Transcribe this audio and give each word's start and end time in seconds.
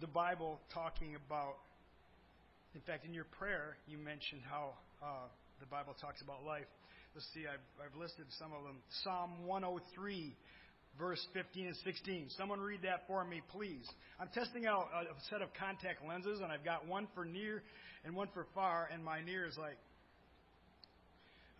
the 0.00 0.06
Bible 0.06 0.58
talking 0.72 1.14
about, 1.14 1.56
in 2.74 2.80
fact, 2.80 3.04
in 3.04 3.12
your 3.12 3.28
prayer, 3.38 3.76
you 3.86 3.98
mentioned 3.98 4.40
how 4.48 4.72
uh, 5.02 5.28
the 5.60 5.66
Bible 5.66 5.94
talks 6.00 6.22
about 6.22 6.44
life. 6.44 6.68
Let's 7.14 7.26
see, 7.34 7.44
I've, 7.44 7.60
I've 7.84 7.96
listed 8.00 8.24
some 8.38 8.52
of 8.52 8.64
them. 8.64 8.76
Psalm 9.04 9.44
103, 9.44 10.34
verse 10.98 11.20
15 11.34 11.66
and 11.66 11.76
16. 11.84 12.28
Someone 12.38 12.60
read 12.60 12.80
that 12.82 13.04
for 13.06 13.24
me, 13.24 13.42
please. 13.52 13.84
I'm 14.18 14.28
testing 14.32 14.64
out 14.64 14.88
a 14.94 15.12
set 15.28 15.42
of 15.42 15.52
contact 15.52 16.00
lenses, 16.06 16.40
and 16.40 16.50
I've 16.50 16.64
got 16.64 16.88
one 16.88 17.06
for 17.14 17.24
near 17.24 17.62
and 18.04 18.16
one 18.16 18.28
for 18.32 18.46
far, 18.54 18.88
and 18.92 19.04
my 19.04 19.20
near 19.20 19.46
is 19.46 19.58
like, 19.58 19.76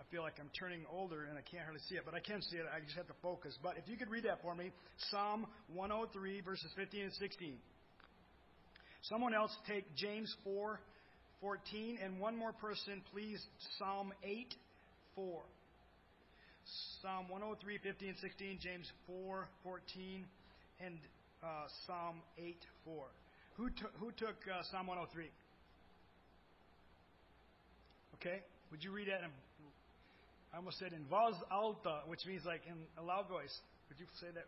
I 0.00 0.02
feel 0.11 0.22
like 0.22 0.41
I'm 0.41 0.50
turning 0.59 0.80
older 0.91 1.29
and 1.29 1.36
I 1.36 1.43
can't 1.43 1.62
hardly 1.62 1.82
see 1.88 1.95
it, 1.96 2.02
but 2.07 2.14
I 2.14 2.20
can 2.20 2.41
see 2.41 2.57
it. 2.57 2.64
I 2.75 2.80
just 2.80 2.96
have 2.96 3.07
to 3.09 3.18
focus. 3.22 3.52
But 3.62 3.77
if 3.77 3.84
you 3.86 3.98
could 3.98 4.09
read 4.09 4.25
that 4.25 4.41
for 4.41 4.54
me, 4.54 4.72
Psalm 5.11 5.46
103, 5.75 6.41
verses 6.41 6.72
15 6.75 7.02
and 7.02 7.12
16. 7.12 7.54
Someone 9.03 9.35
else 9.35 9.55
take 9.67 9.85
James 9.96 10.34
4, 10.45 10.79
14, 11.41 11.98
and 12.05 12.20
one 12.20 12.37
more 12.37 12.52
person, 12.52 13.02
please, 13.12 13.43
Psalm 13.79 14.12
8, 14.23 14.55
4. 15.15 15.41
Psalm 17.02 17.29
103, 17.29 17.79
15, 17.79 18.15
16, 18.21 18.59
James 18.62 18.87
4, 19.07 19.48
14, 19.65 20.24
and 20.84 20.98
uh, 21.43 21.47
Psalm 21.87 22.16
8, 22.38 22.57
4. 22.84 23.05
Who, 23.57 23.71
t- 23.71 23.93
who 23.98 24.10
took 24.12 24.37
uh, 24.47 24.62
Psalm 24.71 24.87
103? 24.87 25.30
Okay, 28.16 28.45
would 28.71 28.85
you 28.85 28.93
read 28.93 29.09
that? 29.09 29.24
I 30.52 30.57
almost 30.57 30.79
said 30.79 30.93
in 30.93 31.05
voz 31.09 31.35
alta, 31.51 32.01
which 32.07 32.27
means 32.27 32.45
like 32.45 32.60
in 32.66 32.77
a 32.98 33.02
loud 33.02 33.29
voice. 33.29 33.55
Would 33.88 33.98
you 33.98 34.07
say 34.21 34.27
that? 34.35 34.45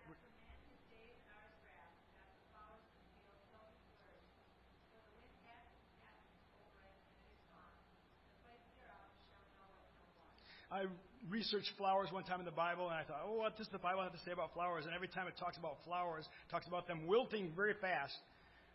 I 10.72 10.88
researched 11.28 11.68
flowers 11.76 12.08
one 12.10 12.24
time 12.24 12.40
in 12.40 12.46
the 12.46 12.50
Bible, 12.50 12.88
and 12.88 12.96
I 12.96 13.04
thought, 13.04 13.20
oh, 13.28 13.36
what 13.36 13.58
does 13.58 13.68
the 13.68 13.78
Bible 13.78 14.02
have 14.02 14.12
to 14.12 14.24
say 14.24 14.32
about 14.32 14.54
flowers? 14.54 14.86
And 14.86 14.94
every 14.94 15.06
time 15.08 15.28
it 15.28 15.34
talks 15.38 15.58
about 15.58 15.76
flowers, 15.84 16.24
it 16.24 16.50
talks 16.50 16.66
about 16.66 16.88
them 16.88 17.06
wilting 17.06 17.52
very 17.54 17.74
fast. 17.78 18.16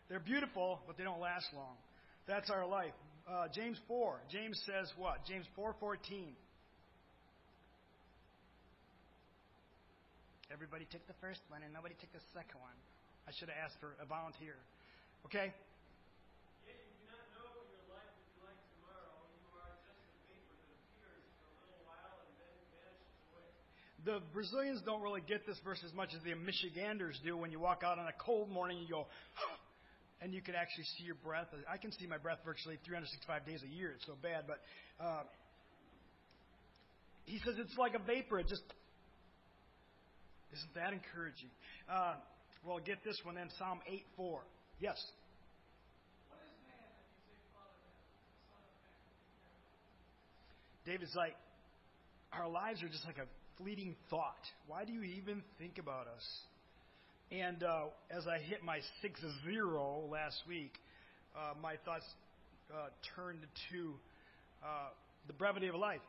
They're 0.08 0.22
beautiful, 0.22 0.78
but 0.86 0.96
they 0.96 1.02
don't 1.02 1.20
last 1.20 1.46
long. 1.54 1.74
That's 2.28 2.50
our 2.50 2.64
life. 2.64 2.94
Uh, 3.26 3.48
James 3.52 3.76
4. 3.88 4.20
James 4.30 4.62
says 4.64 4.88
what? 4.96 5.26
James 5.26 5.44
4:14. 5.58 6.32
Everybody 10.50 10.86
took 10.90 11.04
the 11.06 11.18
first 11.20 11.40
one, 11.48 11.62
and 11.62 11.74
nobody 11.74 11.94
took 12.00 12.12
the 12.12 12.24
second 12.32 12.60
one. 12.60 12.78
I 13.26 13.32
should 13.36 13.50
have 13.50 13.58
asked 13.58 13.76
for 13.80 13.96
a 14.00 14.06
volunteer. 14.06 14.56
Okay? 15.26 15.52
The 24.04 24.20
Brazilians 24.32 24.80
don't 24.84 25.02
really 25.02 25.22
get 25.26 25.46
this 25.46 25.58
verse 25.64 25.82
as 25.84 25.92
much 25.92 26.10
as 26.14 26.22
the 26.22 26.34
Michiganders 26.34 27.18
do. 27.24 27.36
When 27.36 27.50
you 27.50 27.58
walk 27.58 27.82
out 27.84 27.98
on 27.98 28.06
a 28.06 28.14
cold 28.24 28.50
morning, 28.50 28.78
you 28.78 28.88
go, 28.88 29.06
and 30.22 30.32
you 30.32 30.40
can 30.40 30.54
actually 30.54 30.84
see 30.96 31.04
your 31.04 31.16
breath. 31.16 31.48
I 31.70 31.76
can 31.78 31.90
see 31.92 32.06
my 32.06 32.18
breath 32.18 32.38
virtually 32.44 32.78
365 32.86 33.46
days 33.46 33.62
a 33.64 33.68
year. 33.68 33.92
It's 33.96 34.06
so 34.06 34.14
bad, 34.22 34.44
but 34.46 34.60
uh, 35.02 35.22
he 37.24 37.38
says 37.44 37.54
it's 37.58 37.76
like 37.76 37.94
a 37.94 37.98
vapor. 37.98 38.38
It 38.38 38.48
just 38.48 38.62
isn't 40.54 40.74
that 40.74 40.92
encouraging. 40.92 41.50
Uh, 41.90 42.14
well, 42.64 42.78
get 42.78 43.02
this 43.04 43.18
one 43.24 43.34
then. 43.34 43.48
Psalm 43.58 43.80
8 43.86 44.02
4. 44.16 44.40
Yes. 44.80 44.96
What 46.30 46.38
is 46.38 46.54
man 46.70 46.78
that 46.78 47.02
you 47.02 47.18
say 47.26 47.38
father? 47.50 47.82
Son 48.46 48.62
of 48.62 48.78
man, 48.78 49.58
David's 50.86 51.14
like, 51.16 51.34
our 52.32 52.48
lives 52.48 52.82
are 52.82 52.88
just 52.88 53.04
like 53.04 53.18
a 53.18 53.26
fleeting 53.58 53.96
thought. 54.08 54.40
Why 54.66 54.84
do 54.84 54.92
you 54.92 55.02
even 55.02 55.42
think 55.58 55.78
about 55.78 56.06
us? 56.06 56.24
And 57.30 57.62
uh, 57.62 57.86
as 58.10 58.26
I 58.26 58.38
hit 58.38 58.64
my 58.64 58.78
6 59.02 59.20
0 59.44 60.08
last 60.10 60.36
week, 60.48 60.72
uh, 61.36 61.54
my 61.60 61.74
thoughts 61.84 62.04
uh, 62.72 62.88
turned 63.14 63.40
to 63.70 63.92
uh, 64.64 64.88
the 65.26 65.32
brevity 65.34 65.68
of 65.68 65.74
life. 65.74 66.00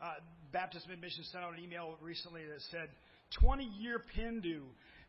Uh, 0.00 0.14
Baptist 0.52 0.88
Mid-Mission 0.88 1.24
sent 1.30 1.44
out 1.44 1.52
an 1.52 1.62
email 1.62 1.96
recently 2.00 2.42
that 2.46 2.62
said 2.70 2.88
20 3.40 3.64
year 3.78 4.00
pin 4.14 4.40
due. 4.40 4.64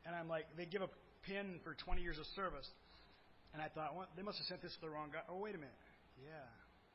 And 0.05 0.15
I'm 0.15 0.27
like, 0.27 0.45
they 0.57 0.65
give 0.65 0.81
a 0.81 0.89
pin 1.23 1.59
for 1.63 1.75
20 1.85 2.01
years 2.01 2.17
of 2.17 2.25
service. 2.35 2.67
And 3.53 3.61
I 3.61 3.67
thought, 3.69 3.95
well, 3.95 4.07
they 4.15 4.23
must 4.23 4.37
have 4.39 4.47
sent 4.47 4.61
this 4.61 4.73
to 4.75 4.81
the 4.81 4.89
wrong 4.89 5.09
guy. 5.13 5.19
Oh, 5.29 5.37
wait 5.37 5.55
a 5.55 5.57
minute. 5.57 5.73
Yeah, 6.25 6.33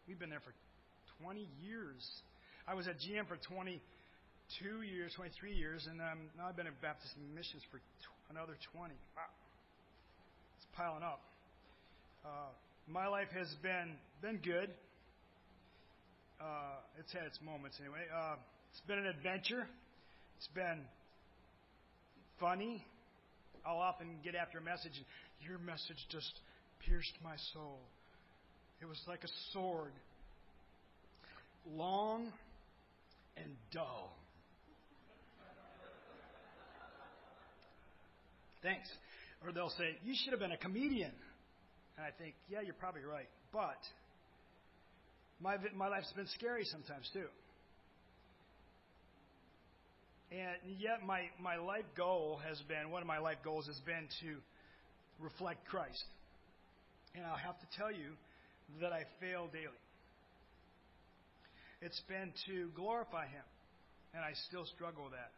we've 0.07 0.19
been 0.19 0.31
there 0.31 0.43
for 0.45 0.53
20 1.23 1.49
years. 1.63 2.05
I 2.67 2.75
was 2.75 2.89
at 2.89 2.97
GM 2.97 3.27
for 3.29 3.37
20 3.37 3.81
two 4.61 4.83
years, 4.83 5.13
23 5.17 5.53
years, 5.53 5.87
and 5.91 6.01
um, 6.01 6.31
now 6.37 6.49
I've 6.49 6.57
been 6.57 6.67
at 6.67 6.81
Baptist 6.81 7.15
Missions 7.35 7.63
for 7.71 7.79
tw- 7.79 8.31
another 8.31 8.55
20. 8.73 8.95
Wow. 9.17 9.23
It's 10.57 10.67
piling 10.77 11.03
up. 11.03 11.21
Uh, 12.25 12.53
my 12.89 13.07
life 13.07 13.29
has 13.35 13.49
been 13.63 13.97
been 14.23 14.41
good. 14.43 14.71
Uh, 16.41 16.81
it's 16.99 17.13
had 17.13 17.25
its 17.25 17.39
moments 17.45 17.77
anyway. 17.81 18.05
Uh, 18.15 18.37
it's 18.71 18.81
been 18.87 18.99
an 18.99 19.07
adventure. 19.07 19.67
It's 20.39 20.49
been 20.55 20.81
funny. 22.41 22.85
I'll 23.67 23.79
often 23.79 24.19
get 24.23 24.35
after 24.35 24.59
a 24.59 24.63
message, 24.63 24.93
and 24.97 25.49
your 25.49 25.59
message 25.59 25.97
just 26.11 26.33
pierced 26.87 27.15
my 27.23 27.37
soul. 27.55 27.79
It 28.83 28.87
was 28.87 29.01
like 29.09 29.25
a 29.25 29.33
sword, 29.53 29.93
long 31.75 32.33
and 33.37 33.57
dull. 33.73 34.13
Thanks. 38.65 38.89
Or 39.45 39.53
they'll 39.53 39.71
say, 39.77 40.01
You 40.03 40.15
should 40.17 40.33
have 40.33 40.41
been 40.41 40.53
a 40.53 40.57
comedian. 40.57 41.13
And 41.97 42.07
I 42.07 42.11
think, 42.19 42.35
Yeah, 42.49 42.63
you're 42.65 42.75
probably 42.75 43.05
right. 43.05 43.29
But 43.53 43.79
my, 45.41 45.57
my 45.77 45.89
life's 45.89 46.13
been 46.17 46.27
scary 46.35 46.65
sometimes, 46.65 47.09
too. 47.13 47.29
And 50.33 50.81
yet, 50.81 51.07
my, 51.07 51.29
my 51.39 51.57
life 51.57 51.85
goal 51.97 52.41
has 52.49 52.59
been 52.67 52.91
one 52.91 53.03
of 53.03 53.07
my 53.07 53.19
life 53.19 53.39
goals 53.45 53.67
has 53.67 53.79
been 53.87 54.09
to 54.23 54.35
reflect 55.21 55.65
Christ. 55.69 56.03
And 57.15 57.25
I'll 57.25 57.37
have 57.37 57.61
to 57.61 57.67
tell 57.77 57.93
you 57.93 58.17
that 58.81 58.93
I 58.93 59.05
fail 59.21 59.47
daily. 59.53 59.79
It's 61.83 62.01
been 62.09 62.33
to 62.47 62.71
glorify 62.75 63.27
Him. 63.27 63.45
And 64.15 64.25
I 64.25 64.33
still 64.49 64.65
struggle 64.65 65.05
with 65.05 65.13
that 65.13 65.31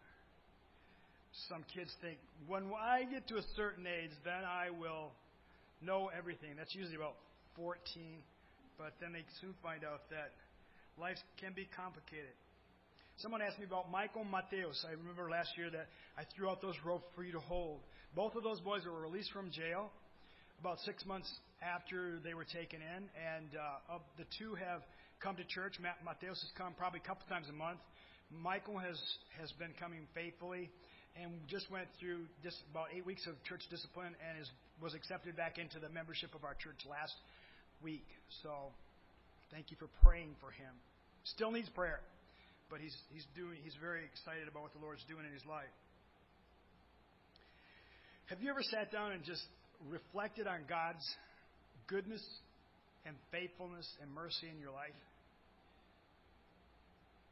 some 1.48 1.64
kids 1.74 1.92
think, 2.00 2.18
when 2.46 2.70
I 2.72 3.04
get 3.04 3.28
to 3.28 3.36
a 3.36 3.46
certain 3.56 3.86
age, 3.86 4.10
then 4.24 4.44
I 4.44 4.70
will 4.70 5.12
know 5.82 6.10
everything. 6.16 6.56
That's 6.56 6.74
usually 6.74 6.96
about 6.96 7.16
14. 7.56 7.76
But 8.78 8.92
then 9.00 9.12
they 9.12 9.24
soon 9.40 9.54
find 9.62 9.84
out 9.84 10.08
that 10.10 10.32
life 11.00 11.16
can 11.40 11.52
be 11.52 11.68
complicated. 11.76 12.32
Someone 13.18 13.40
asked 13.40 13.58
me 13.58 13.64
about 13.64 13.90
Michael 13.90 14.24
Mateos. 14.24 14.84
I 14.84 14.92
remember 14.92 15.30
last 15.30 15.48
year 15.56 15.70
that 15.70 15.88
I 16.18 16.24
threw 16.36 16.50
out 16.50 16.60
those 16.60 16.76
ropes 16.84 17.08
for 17.14 17.24
you 17.24 17.32
to 17.32 17.40
hold. 17.40 17.80
Both 18.14 18.36
of 18.36 18.42
those 18.42 18.60
boys 18.60 18.84
were 18.84 19.00
released 19.00 19.32
from 19.32 19.50
jail 19.50 19.90
about 20.60 20.78
six 20.84 21.04
months 21.04 21.28
after 21.60 22.18
they 22.24 22.34
were 22.34 22.44
taken 22.44 22.80
in, 22.80 23.08
and 23.16 23.48
uh, 23.56 23.98
the 24.16 24.24
two 24.38 24.54
have 24.54 24.80
come 25.20 25.36
to 25.36 25.44
church. 25.44 25.76
Mateos 25.80 26.40
has 26.40 26.52
come 26.56 26.74
probably 26.76 27.00
a 27.02 27.08
couple 27.08 27.24
times 27.28 27.48
a 27.48 27.56
month. 27.56 27.80
Michael 28.30 28.78
has 28.78 29.00
has 29.40 29.52
been 29.52 29.72
coming 29.78 30.04
faithfully 30.14 30.68
and 31.22 31.32
just 31.48 31.70
went 31.70 31.88
through 31.98 32.28
just 32.42 32.60
about 32.70 32.92
eight 32.92 33.06
weeks 33.06 33.26
of 33.26 33.34
church 33.44 33.64
discipline 33.70 34.12
and 34.20 34.40
is, 34.40 34.50
was 34.82 34.94
accepted 34.94 35.36
back 35.36 35.56
into 35.58 35.78
the 35.80 35.88
membership 35.88 36.34
of 36.34 36.44
our 36.44 36.54
church 36.54 36.84
last 36.84 37.14
week. 37.82 38.04
So 38.42 38.72
thank 39.50 39.70
you 39.70 39.76
for 39.80 39.88
praying 40.04 40.36
for 40.40 40.50
him. 40.52 40.72
Still 41.24 41.50
needs 41.50 41.68
prayer, 41.70 42.00
but 42.70 42.80
he's, 42.80 42.94
he's, 43.12 43.24
doing, 43.34 43.56
he's 43.64 43.76
very 43.80 44.04
excited 44.04 44.48
about 44.48 44.68
what 44.68 44.72
the 44.76 44.82
Lord's 44.84 45.04
doing 45.08 45.24
in 45.24 45.32
his 45.32 45.44
life. 45.48 45.72
Have 48.26 48.42
you 48.42 48.50
ever 48.50 48.62
sat 48.62 48.90
down 48.92 49.12
and 49.12 49.22
just 49.24 49.42
reflected 49.88 50.46
on 50.46 50.66
God's 50.68 51.04
goodness 51.86 52.22
and 53.06 53.14
faithfulness 53.30 53.86
and 54.02 54.10
mercy 54.12 54.50
in 54.50 54.58
your 54.58 54.74
life? 54.74 54.94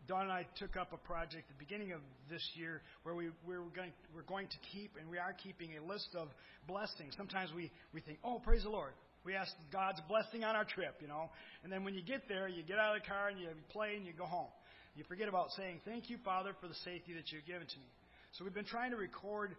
Don 0.06 0.22
and 0.22 0.32
I 0.32 0.46
took 0.58 0.76
up 0.76 0.92
a 0.92 0.98
project 0.98 1.48
at 1.48 1.58
the 1.58 1.64
beginning 1.64 1.92
of 1.92 2.00
this 2.28 2.42
year 2.54 2.82
where 3.04 3.14
we, 3.14 3.30
we 3.46 3.56
were 3.56 3.72
going, 3.74 3.92
we're 4.14 4.22
going 4.22 4.48
to 4.48 4.58
keep, 4.72 4.92
and 5.00 5.08
we 5.08 5.18
are 5.18 5.32
keeping 5.32 5.70
a 5.76 5.84
list 5.84 6.08
of 6.14 6.28
blessings. 6.68 7.14
Sometimes 7.16 7.50
we, 7.56 7.70
we 7.92 8.00
think, 8.00 8.18
oh, 8.24 8.40
praise 8.44 8.64
the 8.64 8.70
Lord. 8.70 8.92
We 9.24 9.34
ask 9.34 9.50
God's 9.72 10.00
blessing 10.06 10.44
on 10.44 10.54
our 10.54 10.64
trip, 10.64 10.96
you 11.00 11.08
know. 11.08 11.30
And 11.62 11.72
then 11.72 11.84
when 11.84 11.94
you 11.94 12.02
get 12.02 12.28
there, 12.28 12.48
you 12.48 12.62
get 12.62 12.78
out 12.78 12.94
of 12.94 13.02
the 13.02 13.08
car 13.08 13.28
and 13.28 13.40
you 13.40 13.48
play 13.72 13.96
and 13.96 14.04
you 14.04 14.12
go 14.12 14.26
home. 14.26 14.52
You 14.96 15.04
forget 15.08 15.28
about 15.28 15.50
saying, 15.56 15.80
thank 15.84 16.10
you, 16.10 16.18
Father, 16.24 16.52
for 16.60 16.68
the 16.68 16.76
safety 16.84 17.14
that 17.14 17.32
you've 17.32 17.46
given 17.46 17.66
to 17.66 17.78
me. 17.78 17.88
So 18.36 18.44
we've 18.44 18.54
been 18.54 18.68
trying 18.68 18.90
to 18.90 18.96
record 18.96 19.56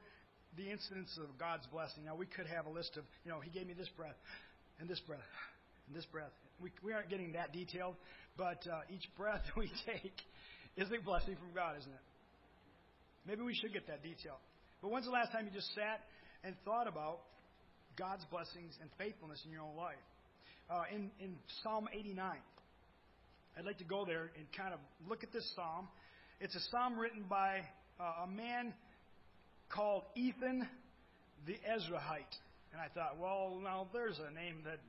the 0.56 0.70
incidents 0.70 1.18
of 1.18 1.28
God's 1.40 1.66
blessing. 1.68 2.06
Now, 2.06 2.16
we 2.16 2.26
could 2.26 2.46
have 2.48 2.68
a 2.68 2.70
list 2.70 2.96
of, 2.96 3.04
you 3.26 3.32
know, 3.32 3.40
He 3.40 3.50
gave 3.50 3.68
me 3.68 3.74
this 3.74 3.90
breath, 3.98 4.16
and 4.80 4.88
this 4.88 5.00
breath, 5.02 5.20
and 5.88 5.96
this 5.96 6.06
breath. 6.06 6.32
We, 6.62 6.72
we 6.84 6.94
aren't 6.94 7.10
getting 7.10 7.34
that 7.34 7.54
detailed, 7.54 7.96
but 8.38 8.66
uh, 8.68 8.82
each 8.94 9.08
breath 9.18 9.44
we 9.58 9.72
take 9.86 10.16
is 10.78 10.88
a 10.92 11.04
blessing 11.04 11.36
from 11.36 11.54
God, 11.54 11.76
isn't 11.80 11.92
it? 11.92 12.06
Maybe 13.28 13.42
we 13.42 13.56
should 13.56 13.74
get 13.74 13.88
that 13.88 14.04
detail. 14.04 14.38
But 14.82 14.92
when's 14.92 15.06
the 15.06 15.12
last 15.12 15.32
time 15.32 15.46
you 15.46 15.52
just 15.52 15.74
sat 15.74 16.02
and 16.44 16.56
thought 16.64 16.88
about 16.88 17.20
God's 17.98 18.24
blessings 18.30 18.78
and 18.82 18.90
faithfulness 18.98 19.42
in 19.46 19.52
your 19.52 19.62
own 19.62 19.76
life? 19.76 20.04
Uh, 20.70 20.84
in, 20.94 21.12
in 21.20 21.36
Psalm 21.64 21.88
89, 21.94 22.38
I'd 23.58 23.66
like 23.66 23.78
to 23.80 23.84
go 23.84 24.06
there 24.06 24.32
and 24.38 24.46
kind 24.56 24.74
of 24.74 24.80
look 25.08 25.24
at 25.24 25.32
this 25.32 25.50
psalm. 25.56 25.88
It's 26.40 26.56
a 26.56 26.60
psalm 26.72 27.00
written 27.00 27.24
by 27.30 27.62
uh, 28.00 28.26
a 28.26 28.28
man 28.28 28.74
called 29.70 30.04
Ethan 30.16 30.68
the 31.48 31.54
Ezrahite. 31.54 32.36
And 32.74 32.82
I 32.82 32.90
thought, 32.94 33.18
well, 33.20 33.60
now 33.64 33.88
there's 33.94 34.20
a 34.20 34.34
name 34.34 34.58
that. 34.66 34.80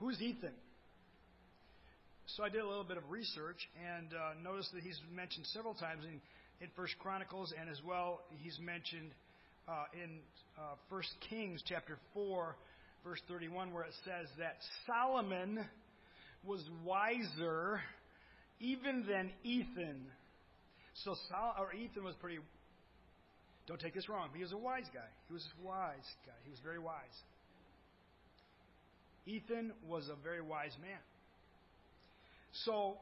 Who's 0.00 0.20
Ethan? 0.22 0.54
So 2.24 2.42
I 2.42 2.48
did 2.48 2.62
a 2.62 2.66
little 2.66 2.84
bit 2.84 2.96
of 2.96 3.10
research 3.10 3.68
and 3.76 4.06
uh, 4.14 4.32
noticed 4.42 4.72
that 4.72 4.82
he's 4.82 4.98
mentioned 5.14 5.44
several 5.52 5.74
times 5.74 6.04
in, 6.04 6.22
in 6.64 6.70
First 6.74 6.94
Chronicles 6.98 7.52
and 7.58 7.68
as 7.68 7.76
well 7.86 8.20
he's 8.42 8.58
mentioned 8.58 9.10
uh, 9.68 9.84
in 9.92 10.20
uh, 10.56 10.76
First 10.88 11.10
Kings 11.28 11.62
chapter 11.66 11.98
4, 12.14 12.56
verse 13.04 13.20
31, 13.28 13.74
where 13.74 13.82
it 13.84 13.92
says 14.06 14.26
that 14.38 14.56
Solomon 14.86 15.66
was 16.46 16.64
wiser 16.82 17.80
even 18.58 19.04
than 19.06 19.30
Ethan. 19.44 20.00
So 21.04 21.14
Sol- 21.28 21.56
or 21.58 21.74
Ethan 21.74 22.04
was 22.04 22.14
pretty. 22.14 22.38
Don't 23.66 23.80
take 23.80 23.94
this 23.94 24.08
wrong. 24.08 24.30
He 24.34 24.42
was 24.42 24.52
a 24.52 24.58
wise 24.58 24.88
guy. 24.94 25.08
He 25.28 25.34
was 25.34 25.46
a 25.62 25.66
wise 25.66 26.08
guy. 26.24 26.32
He 26.44 26.50
was 26.50 26.60
very 26.64 26.78
wise. 26.78 27.20
Ethan 29.30 29.72
was 29.88 30.08
a 30.08 30.16
very 30.22 30.40
wise 30.40 30.76
man. 30.80 30.98
So 32.64 32.96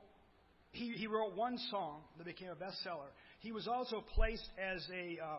he, 0.72 0.92
he 0.92 1.06
wrote 1.06 1.34
one 1.34 1.58
song 1.70 2.00
that 2.18 2.24
became 2.24 2.50
a 2.50 2.54
bestseller. 2.54 3.08
He 3.40 3.52
was 3.52 3.66
also 3.66 4.04
placed 4.14 4.48
as 4.58 4.86
a 4.92 5.18
uh, 5.22 5.38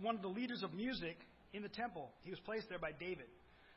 one 0.00 0.14
of 0.14 0.22
the 0.22 0.28
leaders 0.28 0.62
of 0.62 0.74
music 0.74 1.16
in 1.52 1.62
the 1.62 1.68
temple. 1.68 2.10
He 2.22 2.30
was 2.30 2.40
placed 2.40 2.68
there 2.68 2.78
by 2.78 2.92
David. 2.92 3.26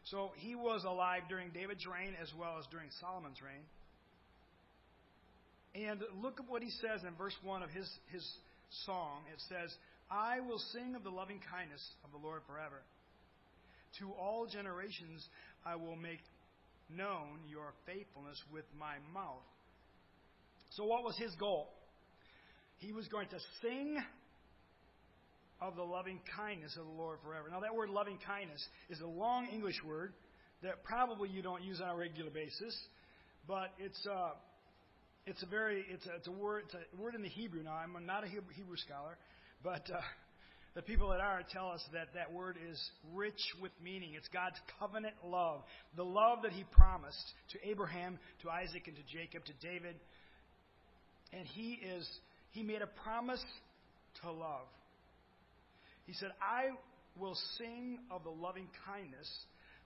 So 0.06 0.32
he 0.38 0.56
was 0.56 0.84
alive 0.84 1.24
during 1.30 1.50
David's 1.50 1.86
reign 1.86 2.14
as 2.22 2.32
well 2.40 2.58
as 2.60 2.66
during 2.72 2.90
Solomon's 3.02 3.42
reign. 3.42 3.66
And 5.88 6.02
look 6.22 6.40
at 6.40 6.50
what 6.50 6.64
he 6.64 6.70
says 6.70 7.04
in 7.06 7.14
verse 7.16 7.36
1 7.44 7.62
of 7.62 7.70
his, 7.70 7.90
his 8.12 8.26
song. 8.86 9.22
It 9.34 9.42
says, 9.50 9.74
I 10.10 10.40
will 10.40 10.60
sing 10.74 10.96
of 10.96 11.04
the 11.04 11.10
loving 11.10 11.40
kindness 11.52 11.84
of 12.04 12.12
the 12.12 12.26
Lord 12.26 12.42
forever. 12.48 12.82
To 14.00 14.12
all 14.12 14.46
generations 14.46 15.26
I 15.66 15.76
will 15.76 15.96
make 15.96 16.20
known 16.90 17.40
your 17.50 17.74
faithfulness 17.86 18.42
with 18.52 18.66
my 18.80 18.96
mouth. 19.14 19.44
So, 20.72 20.86
what 20.86 21.04
was 21.04 21.18
his 21.18 21.34
goal? 21.36 21.70
He 22.78 22.94
was 22.94 23.08
going 23.08 23.28
to 23.30 23.40
sing 23.62 23.98
of 25.60 25.76
the 25.76 25.84
loving 25.84 26.20
kindness 26.36 26.78
of 26.80 26.86
the 26.86 26.92
Lord 26.92 27.18
forever. 27.24 27.50
Now, 27.50 27.62
that 27.62 27.74
word 27.74 27.90
loving 27.90 28.20
kindness 28.26 28.64
is 28.90 29.02
a 29.02 29.08
long 29.08 29.48
English 29.48 29.82
word 29.84 30.14
that 30.62 30.84
probably 30.84 31.30
you 31.30 31.42
don't 31.42 31.64
use 31.64 31.82
on 31.82 31.90
a 31.90 31.96
regular 31.96 32.30
basis, 32.30 32.78
but 33.48 33.74
it's 33.80 34.06
a, 34.06 34.12
uh, 34.12 34.30
it's 35.26 35.44
a 35.44 35.46
very 35.46 35.84
it's 35.90 36.06
a, 36.06 36.16
it's 36.16 36.28
a 36.28 36.32
word 36.32 36.64
it's 36.66 36.76
a 36.76 37.02
word 37.02 37.16
in 37.16 37.22
the 37.22 37.30
Hebrew. 37.30 37.64
Now, 37.64 37.74
I'm 37.74 38.06
not 38.06 38.24
a 38.24 38.28
Hebrew 38.28 38.78
scholar, 38.78 39.18
but 39.64 39.90
uh, 39.94 40.00
the 40.78 40.84
people 40.84 41.10
that 41.10 41.20
are 41.20 41.42
tell 41.52 41.72
us 41.72 41.84
that 41.92 42.10
that 42.14 42.32
word 42.32 42.56
is 42.70 42.80
rich 43.16 43.42
with 43.60 43.72
meaning. 43.84 44.12
It's 44.16 44.28
God's 44.28 44.58
covenant 44.80 45.16
love, 45.26 45.64
the 45.96 46.06
love 46.06 46.44
that 46.44 46.52
He 46.52 46.66
promised 46.72 47.34
to 47.54 47.68
Abraham, 47.68 48.20
to 48.44 48.52
Isaac, 48.52 48.84
and 48.86 48.96
to 48.96 49.02
Jacob, 49.12 49.44
to 49.46 49.54
David. 49.60 49.96
And 51.34 51.48
He 51.48 51.80
is 51.84 52.08
He 52.52 52.62
made 52.62 52.84
a 52.84 53.02
promise 53.04 53.44
to 54.22 54.32
love. 54.32 54.68
He 56.06 56.14
said, 56.14 56.30
I 56.40 56.70
will 57.20 57.36
sing 57.58 57.98
of 58.12 58.24
the 58.24 58.30
loving 58.30 58.68
kindness 58.86 59.28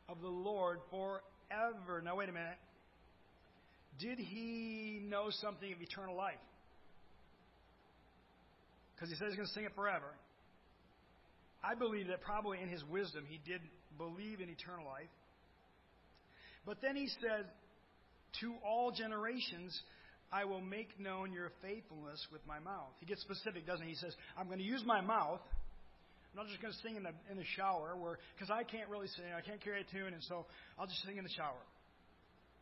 of 0.10 0.20
the 0.20 0.28
Lord 0.28 0.80
forever. 0.90 2.02
Now, 2.04 2.18
wait 2.18 2.28
a 2.28 2.34
minute. 2.34 2.60
Did 3.98 4.20
he 4.20 5.00
know 5.08 5.30
something 5.30 5.72
of 5.72 5.82
eternal 5.82 6.18
life? 6.18 6.36
Because 8.94 9.10
he 9.10 9.16
says 9.16 9.30
he's 9.30 9.38
going 9.38 9.48
to 9.48 9.54
sing 9.54 9.64
it 9.64 9.74
forever. 9.74 10.14
I 11.64 11.76
believe 11.76 12.08
that 12.08 12.22
probably 12.22 12.62
in 12.62 12.70
his 12.70 12.84
wisdom 12.86 13.26
he 13.28 13.40
did 13.46 13.62
believe 13.98 14.40
in 14.40 14.50
eternal 14.50 14.86
life. 14.86 15.10
But 16.66 16.78
then 16.82 16.96
he 16.96 17.08
said, 17.22 17.46
To 18.42 18.54
all 18.66 18.92
generations 18.92 19.80
I 20.32 20.46
will 20.46 20.62
make 20.62 21.00
known 21.00 21.34
your 21.34 21.52
faithfulness 21.62 22.26
with 22.32 22.42
my 22.48 22.60
mouth. 22.60 22.92
He 23.00 23.06
gets 23.06 23.22
specific, 23.22 23.68
doesn't 23.68 23.86
he? 23.86 23.92
He 23.92 23.98
says, 23.98 24.16
I'm 24.38 24.48
going 24.48 24.60
to 24.60 24.66
use 24.66 24.84
my 24.86 25.02
mouth 25.02 25.42
I'm 26.32 26.46
not 26.46 26.48
just 26.48 26.62
going 26.62 26.74
to 26.74 26.80
sing 26.80 26.96
in 26.96 27.04
the 27.04 27.12
in 27.30 27.38
the 27.38 27.44
shower, 27.58 27.92
because 28.36 28.50
I 28.50 28.64
can't 28.64 28.90
really 28.90 29.08
sing, 29.08 29.26
I 29.36 29.42
can't 29.42 29.62
carry 29.62 29.82
a 29.82 29.92
tune, 29.92 30.14
and 30.14 30.24
so 30.24 30.46
I'll 30.80 30.88
just 30.88 31.04
sing 31.04 31.18
in 31.18 31.24
the 31.24 31.30
shower. 31.36 31.60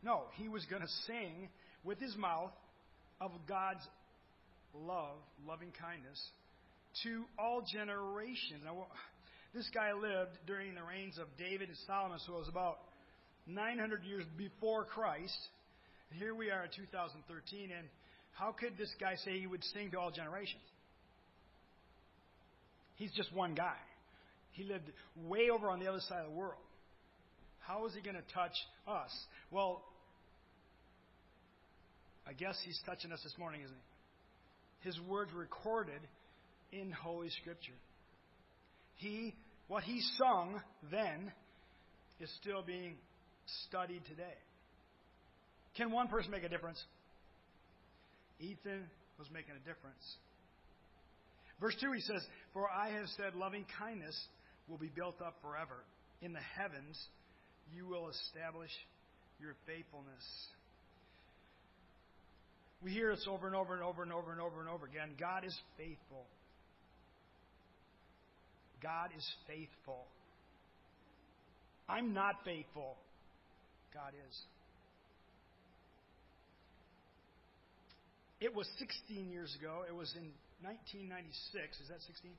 No, 0.02 0.24
he 0.34 0.48
was 0.48 0.64
going 0.66 0.82
to 0.82 0.88
sing 1.06 1.48
with 1.84 2.00
his 2.00 2.16
mouth 2.16 2.50
of 3.20 3.30
God's 3.46 3.86
love, 4.74 5.18
loving 5.46 5.70
kindness 5.80 6.18
to 7.02 7.24
all 7.38 7.62
generations. 7.62 8.62
Now, 8.64 8.86
this 9.54 9.68
guy 9.74 9.92
lived 9.92 10.38
during 10.46 10.74
the 10.74 10.82
reigns 10.82 11.18
of 11.18 11.26
David 11.38 11.68
and 11.68 11.78
Solomon, 11.86 12.18
so 12.26 12.34
it 12.34 12.38
was 12.38 12.48
about 12.48 12.78
900 13.46 14.04
years 14.04 14.24
before 14.36 14.84
Christ. 14.84 15.38
Here 16.18 16.34
we 16.34 16.50
are 16.50 16.64
in 16.64 16.70
2013, 16.74 17.70
and 17.76 17.88
how 18.32 18.52
could 18.52 18.76
this 18.78 18.92
guy 19.00 19.14
say 19.24 19.38
he 19.38 19.46
would 19.46 19.64
sing 19.64 19.90
to 19.92 19.98
all 19.98 20.10
generations? 20.10 20.62
He's 22.96 23.12
just 23.12 23.32
one 23.32 23.54
guy. 23.54 23.76
He 24.52 24.64
lived 24.64 24.90
way 25.26 25.50
over 25.50 25.70
on 25.70 25.80
the 25.80 25.86
other 25.86 26.00
side 26.00 26.20
of 26.20 26.30
the 26.30 26.36
world. 26.36 26.60
How 27.60 27.86
is 27.86 27.94
he 27.94 28.00
going 28.00 28.16
to 28.16 28.34
touch 28.34 28.54
us? 28.86 29.10
Well, 29.50 29.82
I 32.26 32.32
guess 32.32 32.58
he's 32.64 32.78
touching 32.84 33.12
us 33.12 33.20
this 33.22 33.34
morning, 33.38 33.62
isn't 33.62 33.76
he? 33.76 34.88
His 34.88 35.00
words 35.08 35.30
recorded 35.32 36.00
in 36.72 36.90
Holy 36.90 37.30
Scripture. 37.40 37.78
He, 38.96 39.34
what 39.68 39.82
he 39.82 40.00
sung 40.18 40.60
then, 40.90 41.32
is 42.20 42.30
still 42.40 42.62
being 42.62 42.96
studied 43.66 44.04
today. 44.08 44.36
Can 45.76 45.90
one 45.90 46.08
person 46.08 46.30
make 46.30 46.44
a 46.44 46.48
difference? 46.48 46.82
Ethan 48.40 48.84
was 49.18 49.28
making 49.32 49.54
a 49.54 49.68
difference. 49.68 50.16
Verse 51.60 51.76
2, 51.80 51.92
he 51.92 52.00
says, 52.00 52.22
For 52.52 52.68
I 52.70 52.90
have 52.90 53.06
said, 53.16 53.34
loving 53.34 53.66
kindness 53.78 54.18
will 54.68 54.78
be 54.78 54.90
built 54.94 55.20
up 55.20 55.36
forever. 55.42 55.84
In 56.22 56.32
the 56.32 56.44
heavens, 56.56 56.98
you 57.74 57.86
will 57.86 58.08
establish 58.08 58.70
your 59.40 59.54
faithfulness. 59.66 60.24
We 62.82 62.92
hear 62.92 63.14
this 63.14 63.26
over 63.28 63.46
and 63.46 63.54
over 63.54 63.74
and 63.74 63.82
over 63.82 64.02
and 64.02 64.12
over 64.12 64.32
and 64.32 64.40
over 64.40 64.60
and 64.60 64.68
over 64.68 64.86
again. 64.86 65.10
God 65.18 65.44
is 65.44 65.56
faithful. 65.76 66.24
God 68.82 69.10
is 69.16 69.26
faithful. 69.46 70.06
I'm 71.88 72.14
not 72.14 72.36
faithful. 72.44 72.96
God 73.92 74.12
is. 74.14 74.36
It 78.40 78.54
was 78.54 78.66
16 78.78 79.28
years 79.28 79.54
ago. 79.58 79.84
It 79.86 79.94
was 79.94 80.14
in 80.16 80.32
1996. 80.64 81.80
Is 81.80 81.88
that 81.88 82.00
16? 82.06 82.32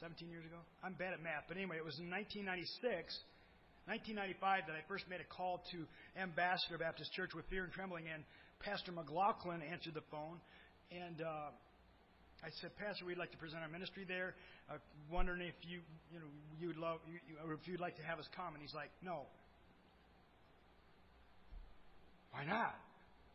17 0.00 0.30
years 0.30 0.44
ago? 0.46 0.58
I'm 0.82 0.94
bad 0.94 1.12
at 1.12 1.22
math. 1.22 1.44
But 1.46 1.56
anyway, 1.56 1.76
it 1.76 1.84
was 1.84 2.00
in 2.00 2.08
1996, 2.10 2.80
1995 3.86 4.66
that 4.66 4.74
I 4.74 4.82
first 4.88 5.04
made 5.06 5.20
a 5.20 5.28
call 5.28 5.62
to 5.70 5.86
Ambassador 6.16 6.80
Baptist 6.80 7.12
Church 7.12 7.36
with 7.36 7.44
fear 7.46 7.62
and 7.62 7.72
trembling, 7.72 8.08
and 8.08 8.24
Pastor 8.64 8.90
McLaughlin 8.90 9.60
answered 9.60 9.94
the 9.94 10.06
phone. 10.10 10.40
And 10.90 11.20
uh, 11.20 11.52
I 12.44 12.52
said, 12.60 12.76
Pastor, 12.76 13.08
we'd 13.08 13.16
like 13.16 13.32
to 13.32 13.40
present 13.40 13.64
our 13.64 13.72
ministry 13.72 14.04
there. 14.04 14.36
Uh, 14.68 14.76
wondering 15.08 15.40
if 15.40 15.56
you, 15.64 15.80
you 16.12 16.20
know, 16.20 16.28
you'd 16.60 16.76
love, 16.76 17.00
you, 17.08 17.16
you, 17.24 17.40
or 17.40 17.56
if 17.56 17.64
you'd 17.64 17.80
like 17.80 17.96
to 17.96 18.04
have 18.04 18.20
us 18.20 18.28
come. 18.36 18.52
And 18.52 18.60
he's 18.60 18.76
like, 18.76 18.92
No. 19.00 19.24
Why 22.36 22.44
not? 22.44 22.76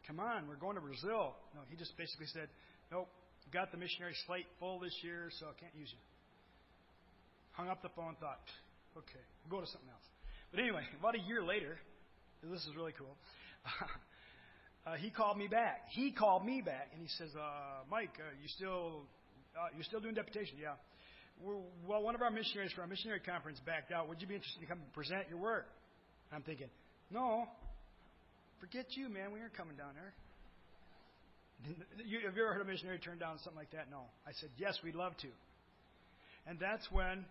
Come 0.06 0.20
on, 0.20 0.46
we're 0.46 0.62
going 0.62 0.76
to 0.76 0.82
Brazil. 0.82 1.34
No, 1.58 1.66
he 1.70 1.76
just 1.78 1.98
basically 1.98 2.30
said, 2.30 2.54
Nope, 2.92 3.10
got 3.50 3.72
the 3.72 3.78
missionary 3.82 4.14
slate 4.28 4.46
full 4.60 4.78
this 4.78 4.94
year, 5.02 5.34
so 5.40 5.48
I 5.50 5.58
can't 5.58 5.74
use 5.74 5.90
you. 5.90 6.02
Hung 7.58 7.70
up 7.70 7.82
the 7.82 7.90
phone, 7.98 8.14
thought, 8.22 8.46
okay, 8.94 9.24
we'll 9.42 9.58
go 9.58 9.66
to 9.66 9.70
something 9.72 9.90
else. 9.90 10.06
But 10.52 10.62
anyway, 10.62 10.86
about 11.00 11.16
a 11.18 11.24
year 11.26 11.42
later, 11.42 11.78
this 12.46 12.62
is 12.62 12.76
really 12.78 12.94
cool. 12.94 13.18
uh, 14.86 14.96
he 14.96 15.10
called 15.10 15.38
me 15.38 15.48
back. 15.48 15.82
He 15.90 16.12
called 16.12 16.46
me 16.46 16.62
back, 16.62 16.90
and 16.94 17.02
he 17.02 17.10
says, 17.18 17.30
uh, 17.36 17.84
"Mike, 17.90 18.12
uh, 18.18 18.32
you 18.42 18.48
still 18.48 19.04
uh, 19.58 19.68
you're 19.76 19.84
still 19.84 20.00
doing 20.00 20.16
deputation? 20.16 20.56
Yeah. 20.62 20.76
well, 21.44 22.04
one 22.04 22.16
of 22.16 22.22
our 22.22 22.32
missionaries 22.32 22.72
for 22.74 22.82
our 22.82 22.88
missionary 22.88 23.20
conference 23.20 23.60
backed 23.66 23.92
out. 23.92 24.08
Would 24.10 24.22
you 24.22 24.28
be 24.28 24.36
interested 24.36 24.62
to 24.62 24.68
come 24.68 24.80
and 24.80 24.94
present 24.94 25.30
your 25.30 25.40
work? 25.40 25.68
I'm 26.32 26.44
thinking, 26.44 26.70
no, 27.12 27.46
forget 28.60 28.86
you, 28.92 29.10
man. 29.10 29.32
We 29.32 29.40
aren't 29.42 29.58
coming 29.58 29.76
down 29.76 29.96
there. 29.96 30.14
You, 32.06 32.20
have 32.26 32.38
you 32.38 32.44
ever 32.44 32.54
heard 32.54 32.62
a 32.62 32.70
missionary 32.70 33.00
turn 33.00 33.18
down 33.18 33.38
something 33.44 33.60
like 33.60 33.72
that? 33.72 33.92
No. 33.92 34.08
I 34.26 34.32
said, 34.40 34.50
yes, 34.58 34.80
we'd 34.84 34.96
love 34.96 35.18
to. 35.18 35.28
And 36.48 36.58
that's 36.58 36.88
when 36.92 37.26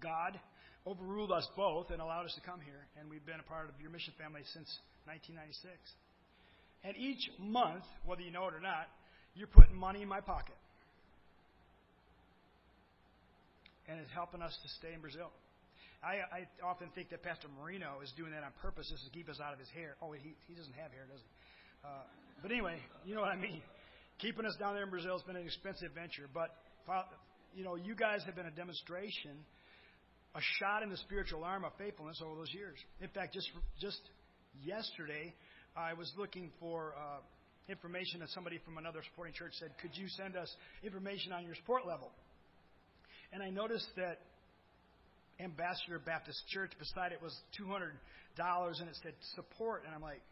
God 0.00 0.38
overruled 0.86 1.32
us 1.32 1.48
both 1.56 1.90
and 1.90 2.02
allowed 2.02 2.26
us 2.26 2.34
to 2.34 2.42
come 2.42 2.60
here. 2.60 2.84
And 3.00 3.08
we've 3.08 3.24
been 3.24 3.40
a 3.40 3.48
part 3.48 3.70
of 3.70 3.80
your 3.80 3.90
mission 3.90 4.12
family 4.20 4.42
since 4.52 4.68
1996. 5.08 5.72
And 6.84 6.96
each 6.96 7.30
month, 7.38 7.84
whether 8.04 8.22
you 8.22 8.30
know 8.30 8.46
it 8.48 8.54
or 8.54 8.60
not, 8.60 8.86
you're 9.34 9.48
putting 9.48 9.74
money 9.74 10.02
in 10.02 10.08
my 10.08 10.20
pocket. 10.20 10.54
And 13.88 13.98
it's 14.00 14.10
helping 14.12 14.42
us 14.42 14.56
to 14.62 14.68
stay 14.78 14.92
in 14.94 15.00
Brazil. 15.00 15.30
I, 16.04 16.20
I 16.28 16.40
often 16.64 16.88
think 16.94 17.08
that 17.10 17.22
Pastor 17.24 17.48
Marino 17.60 18.04
is 18.04 18.12
doing 18.16 18.32
that 18.32 18.44
on 18.44 18.52
purpose 18.60 18.88
just 18.92 19.04
to 19.04 19.10
keep 19.10 19.28
us 19.28 19.40
out 19.40 19.52
of 19.52 19.58
his 19.58 19.68
hair. 19.72 19.96
Oh, 20.04 20.12
he, 20.12 20.36
he 20.46 20.54
doesn't 20.54 20.76
have 20.76 20.92
hair, 20.92 21.08
does 21.08 21.20
he? 21.20 21.30
Uh, 21.84 22.04
but 22.42 22.52
anyway, 22.52 22.76
you 23.04 23.14
know 23.14 23.20
what 23.20 23.32
I 23.32 23.40
mean. 23.40 23.60
Keeping 24.20 24.44
us 24.44 24.56
down 24.60 24.74
there 24.74 24.84
in 24.84 24.90
Brazil 24.90 25.16
has 25.16 25.22
been 25.22 25.36
an 25.36 25.44
expensive 25.44 25.92
venture, 25.92 26.28
but 26.32 26.52
you 27.56 27.64
know, 27.64 27.74
you 27.76 27.94
guys 27.94 28.20
have 28.26 28.36
been 28.36 28.46
a 28.46 28.52
demonstration, 28.52 29.32
a 30.34 30.40
shot 30.60 30.82
in 30.82 30.90
the 30.90 30.96
spiritual 30.98 31.44
arm 31.44 31.64
of 31.64 31.72
faithfulness 31.78 32.20
over 32.24 32.36
those 32.36 32.52
years. 32.52 32.76
In 33.00 33.08
fact, 33.08 33.32
just 33.32 33.48
just 33.80 34.00
yesterday, 34.62 35.32
I 35.76 35.94
was 35.94 36.12
looking 36.16 36.50
for 36.60 36.94
uh, 36.96 37.20
information, 37.68 38.20
and 38.20 38.30
somebody 38.30 38.58
from 38.64 38.78
another 38.78 39.00
supporting 39.10 39.34
church 39.34 39.52
said, 39.58 39.70
"Could 39.82 39.96
you 39.96 40.08
send 40.08 40.36
us 40.36 40.54
information 40.82 41.32
on 41.32 41.44
your 41.44 41.54
support 41.54 41.86
level?" 41.86 42.10
And 43.32 43.42
I 43.42 43.50
noticed 43.50 43.88
that 43.96 44.20
Ambassador 45.40 45.98
Baptist 45.98 46.38
Church 46.48 46.72
beside 46.78 47.12
it 47.12 47.20
was 47.20 47.34
two 47.56 47.66
hundred 47.66 47.92
dollars, 48.36 48.78
and 48.80 48.88
it 48.88 48.96
said 49.02 49.14
support, 49.34 49.82
and 49.86 49.94
I'm 49.94 50.02
like, 50.02 50.22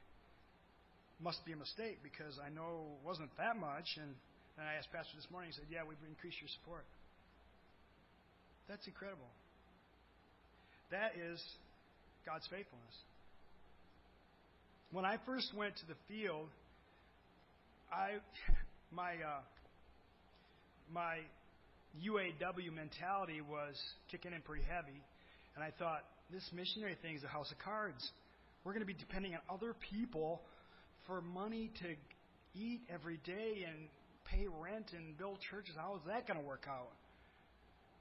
must 1.23 1.45
be 1.47 1.53
a 1.53 1.57
mistake 1.57 2.03
because 2.03 2.35
I 2.43 2.51
know 2.51 2.99
it 2.99 3.07
wasn't 3.07 3.31
that 3.39 3.55
much. 3.57 3.87
And, 3.97 4.11
and 4.59 4.67
I 4.67 4.75
asked 4.75 4.91
Pastor 4.91 5.15
this 5.15 5.31
morning, 5.31 5.55
he 5.55 5.57
said, 5.57 5.71
Yeah, 5.71 5.87
we've 5.87 6.03
increased 6.03 6.43
your 6.43 6.51
support. 6.61 6.83
That's 8.69 8.87
incredible. 8.87 9.31
That 10.91 11.15
is 11.17 11.39
God's 12.27 12.47
faithfulness. 12.51 12.97
When 14.93 15.07
I 15.07 15.17
first 15.25 15.55
went 15.57 15.75
to 15.77 15.87
the 15.87 15.97
field, 16.07 16.49
I 17.91 18.21
my 18.93 19.13
uh, 19.13 19.41
my 20.93 21.17
UAW 22.05 22.75
mentality 22.75 23.41
was 23.41 23.75
kicking 24.11 24.35
in 24.35 24.43
pretty 24.43 24.65
heavy, 24.65 25.01
and 25.57 25.65
I 25.65 25.71
thought 25.79 26.05
this 26.31 26.45
missionary 26.55 26.97
thing 27.01 27.17
is 27.17 27.25
a 27.25 27.29
house 27.29 27.51
of 27.51 27.59
cards. 27.59 28.07
We're 28.65 28.73
going 28.73 28.85
to 28.85 28.87
be 28.87 28.93
depending 28.93 29.33
on 29.33 29.41
other 29.49 29.75
people 29.91 30.43
for 31.07 31.23
money 31.23 31.71
to 31.81 31.89
eat 32.55 32.83
every 32.93 33.19
day 33.25 33.65
and 33.67 33.89
pay 34.27 34.47
rent 34.61 34.93
and 34.95 35.17
build 35.17 35.39
churches. 35.51 35.73
How 35.75 35.95
is 35.97 36.03
that 36.07 36.29
going 36.29 36.39
to 36.39 36.47
work 36.47 36.67
out? 36.69 36.93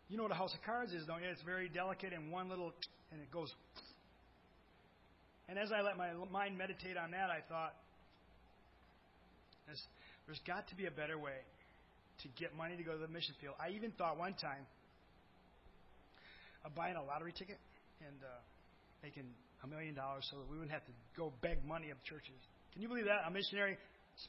You 0.09 0.17
know 0.17 0.23
what 0.23 0.33
a 0.33 0.35
house 0.35 0.53
of 0.53 0.61
cards 0.63 0.91
is, 0.91 1.05
don't 1.07 1.23
you? 1.23 1.29
It's 1.29 1.41
very 1.43 1.69
delicate 1.69 2.11
and 2.11 2.33
one 2.33 2.49
little, 2.49 2.73
and 3.13 3.21
it 3.21 3.31
goes. 3.31 3.49
And 5.49 5.59
as 5.59 5.71
I 5.71 5.81
let 5.81 5.97
my 5.97 6.11
mind 6.31 6.57
meditate 6.57 6.97
on 6.97 7.11
that, 7.11 7.29
I 7.29 7.39
thought, 7.49 7.73
there's, 9.65 9.81
there's 10.25 10.41
got 10.47 10.67
to 10.69 10.75
be 10.75 10.85
a 10.85 10.91
better 10.91 11.17
way 11.17 11.39
to 12.23 12.27
get 12.39 12.55
money 12.55 12.77
to 12.77 12.83
go 12.83 12.93
to 12.93 13.01
the 13.01 13.07
mission 13.07 13.35
field. 13.41 13.55
I 13.59 13.75
even 13.75 13.91
thought 13.97 14.17
one 14.17 14.33
time 14.33 14.65
of 16.65 16.75
buying 16.75 16.95
a 16.95 17.03
lottery 17.03 17.33
ticket 17.33 17.57
and 18.05 18.15
uh, 18.21 18.29
making 19.03 19.25
a 19.63 19.67
million 19.67 19.93
dollars 19.93 20.27
so 20.29 20.37
that 20.37 20.47
we 20.49 20.57
wouldn't 20.57 20.73
have 20.73 20.85
to 20.85 20.93
go 21.17 21.33
beg 21.41 21.65
money 21.65 21.89
of 21.89 21.97
churches. 22.03 22.37
Can 22.73 22.81
you 22.81 22.87
believe 22.87 23.05
that? 23.05 23.25
A 23.27 23.31
missionary, 23.31 23.77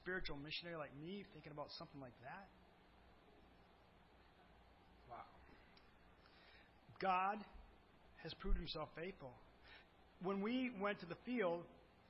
spiritual 0.00 0.36
missionary 0.40 0.76
like 0.76 0.90
me, 1.00 1.24
thinking 1.32 1.52
about 1.52 1.68
something 1.78 2.00
like 2.00 2.16
that? 2.24 2.46
Wow. 5.08 5.28
God 7.00 7.38
has 8.22 8.32
proved 8.34 8.56
himself 8.56 8.88
faithful. 8.96 9.32
When 10.22 10.40
we 10.40 10.70
went 10.80 11.00
to 11.00 11.06
the 11.06 11.16
field, 11.26 11.62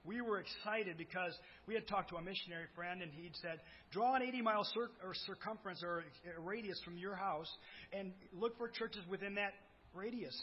we 0.05 0.21
were 0.21 0.41
excited 0.41 0.99
because 0.99 1.33
we 1.67 1.75
had 1.75 1.87
talked 1.87 2.11
to 2.11 2.17
a 2.17 2.23
missionary 2.23 2.67
friend 2.75 3.03
and 3.03 3.13
he'd 3.13 3.37
said, 3.41 3.61
draw 3.93 4.15
an 4.15 4.23
80 4.23 4.43
mile 4.43 4.65
cir- 4.65 4.91
or 5.05 5.15
circumference 5.27 5.83
or 5.83 6.05
radius 6.39 6.81
from 6.85 6.99
your 6.99 7.15
house 7.15 7.49
and 7.93 8.13
look 8.33 8.59
for 8.59 8.69
churches 8.69 9.03
within 9.09 9.37
that 9.37 9.53
radius. 9.95 10.39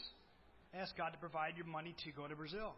Ask 0.74 0.96
God 0.96 1.10
to 1.10 1.18
provide 1.18 1.54
you 1.56 1.64
money 1.64 1.94
to 2.04 2.12
go 2.12 2.26
to 2.26 2.34
Brazil. 2.34 2.74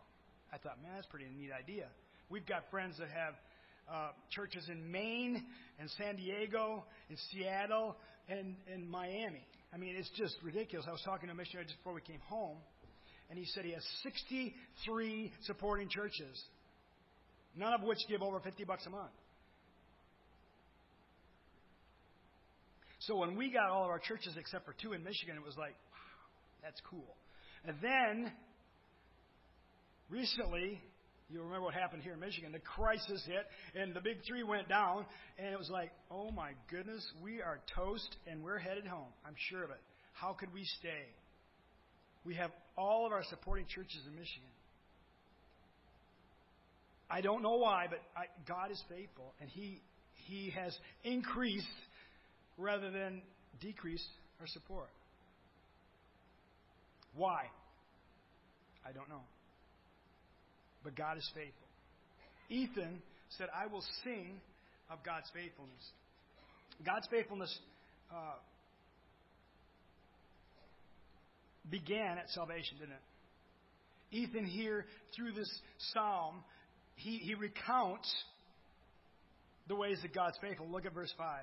I 0.52 0.58
thought, 0.58 0.82
man, 0.82 0.92
that's 0.96 1.06
a 1.06 1.10
pretty 1.10 1.26
neat 1.36 1.50
idea. 1.52 1.86
We've 2.30 2.46
got 2.46 2.64
friends 2.70 2.96
that 2.98 3.08
have 3.08 3.34
uh, 3.90 4.10
churches 4.30 4.68
in 4.68 4.90
Maine 4.90 5.44
and 5.78 5.88
San 5.98 6.16
Diego, 6.16 6.84
in 7.10 7.16
Seattle, 7.30 7.96
and 8.28 8.56
in 8.72 8.88
Miami. 8.88 9.46
I 9.72 9.76
mean, 9.76 9.94
it's 9.96 10.10
just 10.16 10.36
ridiculous. 10.42 10.86
I 10.88 10.92
was 10.92 11.02
talking 11.04 11.28
to 11.28 11.32
a 11.32 11.36
missionary 11.36 11.66
just 11.66 11.78
before 11.78 11.94
we 11.94 12.00
came 12.00 12.20
home, 12.26 12.56
and 13.32 13.38
he 13.38 13.46
said 13.46 13.64
he 13.64 13.72
has 13.72 13.82
63 14.02 15.32
supporting 15.44 15.88
churches, 15.88 16.38
none 17.56 17.72
of 17.72 17.82
which 17.82 17.96
give 18.06 18.20
over 18.20 18.38
50 18.40 18.64
bucks 18.64 18.84
a 18.84 18.90
month. 18.90 19.10
So 22.98 23.16
when 23.16 23.34
we 23.34 23.50
got 23.50 23.70
all 23.70 23.84
of 23.84 23.90
our 23.90 24.00
churches 24.00 24.34
except 24.38 24.66
for 24.66 24.74
two 24.82 24.92
in 24.92 25.02
Michigan, 25.02 25.34
it 25.34 25.42
was 25.42 25.56
like, 25.56 25.72
wow, 25.72 26.28
that's 26.62 26.78
cool. 26.90 27.16
And 27.64 27.78
then 27.80 28.30
recently, 30.10 30.78
you 31.30 31.40
remember 31.40 31.62
what 31.62 31.72
happened 31.72 32.02
here 32.02 32.12
in 32.12 32.20
Michigan. 32.20 32.52
The 32.52 32.58
crisis 32.58 33.24
hit, 33.26 33.80
and 33.80 33.94
the 33.94 34.02
big 34.02 34.18
three 34.28 34.42
went 34.42 34.68
down, 34.68 35.06
and 35.38 35.48
it 35.48 35.58
was 35.58 35.70
like, 35.70 35.90
oh 36.10 36.30
my 36.32 36.50
goodness, 36.70 37.02
we 37.22 37.40
are 37.40 37.60
toast, 37.74 38.14
and 38.26 38.42
we're 38.42 38.58
headed 38.58 38.86
home. 38.86 39.08
I'm 39.24 39.36
sure 39.48 39.64
of 39.64 39.70
it. 39.70 39.80
How 40.12 40.34
could 40.34 40.52
we 40.52 40.64
stay? 40.78 41.08
We 42.24 42.34
have 42.34 42.50
all 42.76 43.06
of 43.06 43.12
our 43.12 43.24
supporting 43.24 43.66
churches 43.66 44.00
in 44.06 44.14
Michigan. 44.14 44.48
I 47.10 47.20
don't 47.20 47.42
know 47.42 47.56
why, 47.56 47.86
but 47.90 47.98
I, 48.16 48.24
God 48.48 48.70
is 48.70 48.82
faithful, 48.88 49.34
and 49.40 49.50
He 49.50 49.80
He 50.26 50.50
has 50.50 50.76
increased 51.04 51.66
rather 52.56 52.90
than 52.90 53.22
decreased 53.60 54.08
our 54.40 54.46
support. 54.46 54.88
Why? 57.14 57.44
I 58.86 58.92
don't 58.92 59.08
know. 59.08 59.22
But 60.82 60.96
God 60.96 61.18
is 61.18 61.30
faithful. 61.34 61.68
Ethan 62.48 63.02
said, 63.38 63.48
I 63.54 63.66
will 63.66 63.84
sing 64.04 64.40
of 64.90 64.98
God's 65.04 65.30
faithfulness. 65.32 65.84
God's 66.84 67.06
faithfulness 67.08 67.56
uh, 68.10 68.34
began 71.72 72.18
at 72.18 72.30
salvation, 72.30 72.78
didn't 72.78 72.92
it? 72.92 74.16
Ethan 74.16 74.46
here, 74.46 74.86
through 75.16 75.32
this 75.32 75.50
psalm, 75.92 76.44
he, 76.94 77.16
he 77.16 77.34
recounts 77.34 78.14
the 79.66 79.74
ways 79.74 79.98
that 80.02 80.14
God's 80.14 80.38
faithful. 80.40 80.68
Look 80.70 80.86
at 80.86 80.94
verse 80.94 81.12
5. 81.18 81.40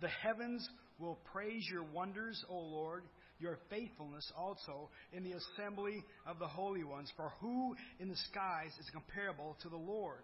The 0.00 0.08
heavens 0.08 0.68
will 1.00 1.18
praise 1.32 1.66
your 1.68 1.82
wonders, 1.82 2.44
O 2.48 2.56
Lord 2.56 3.02
your 3.40 3.58
faithfulness 3.70 4.30
also 4.36 4.90
in 5.12 5.24
the 5.24 5.32
assembly 5.32 6.04
of 6.26 6.38
the 6.38 6.46
holy 6.46 6.84
ones. 6.84 7.10
For 7.16 7.32
who 7.40 7.74
in 7.98 8.08
the 8.08 8.16
skies 8.30 8.70
is 8.78 8.88
comparable 8.92 9.56
to 9.62 9.68
the 9.68 9.76
Lord? 9.76 10.20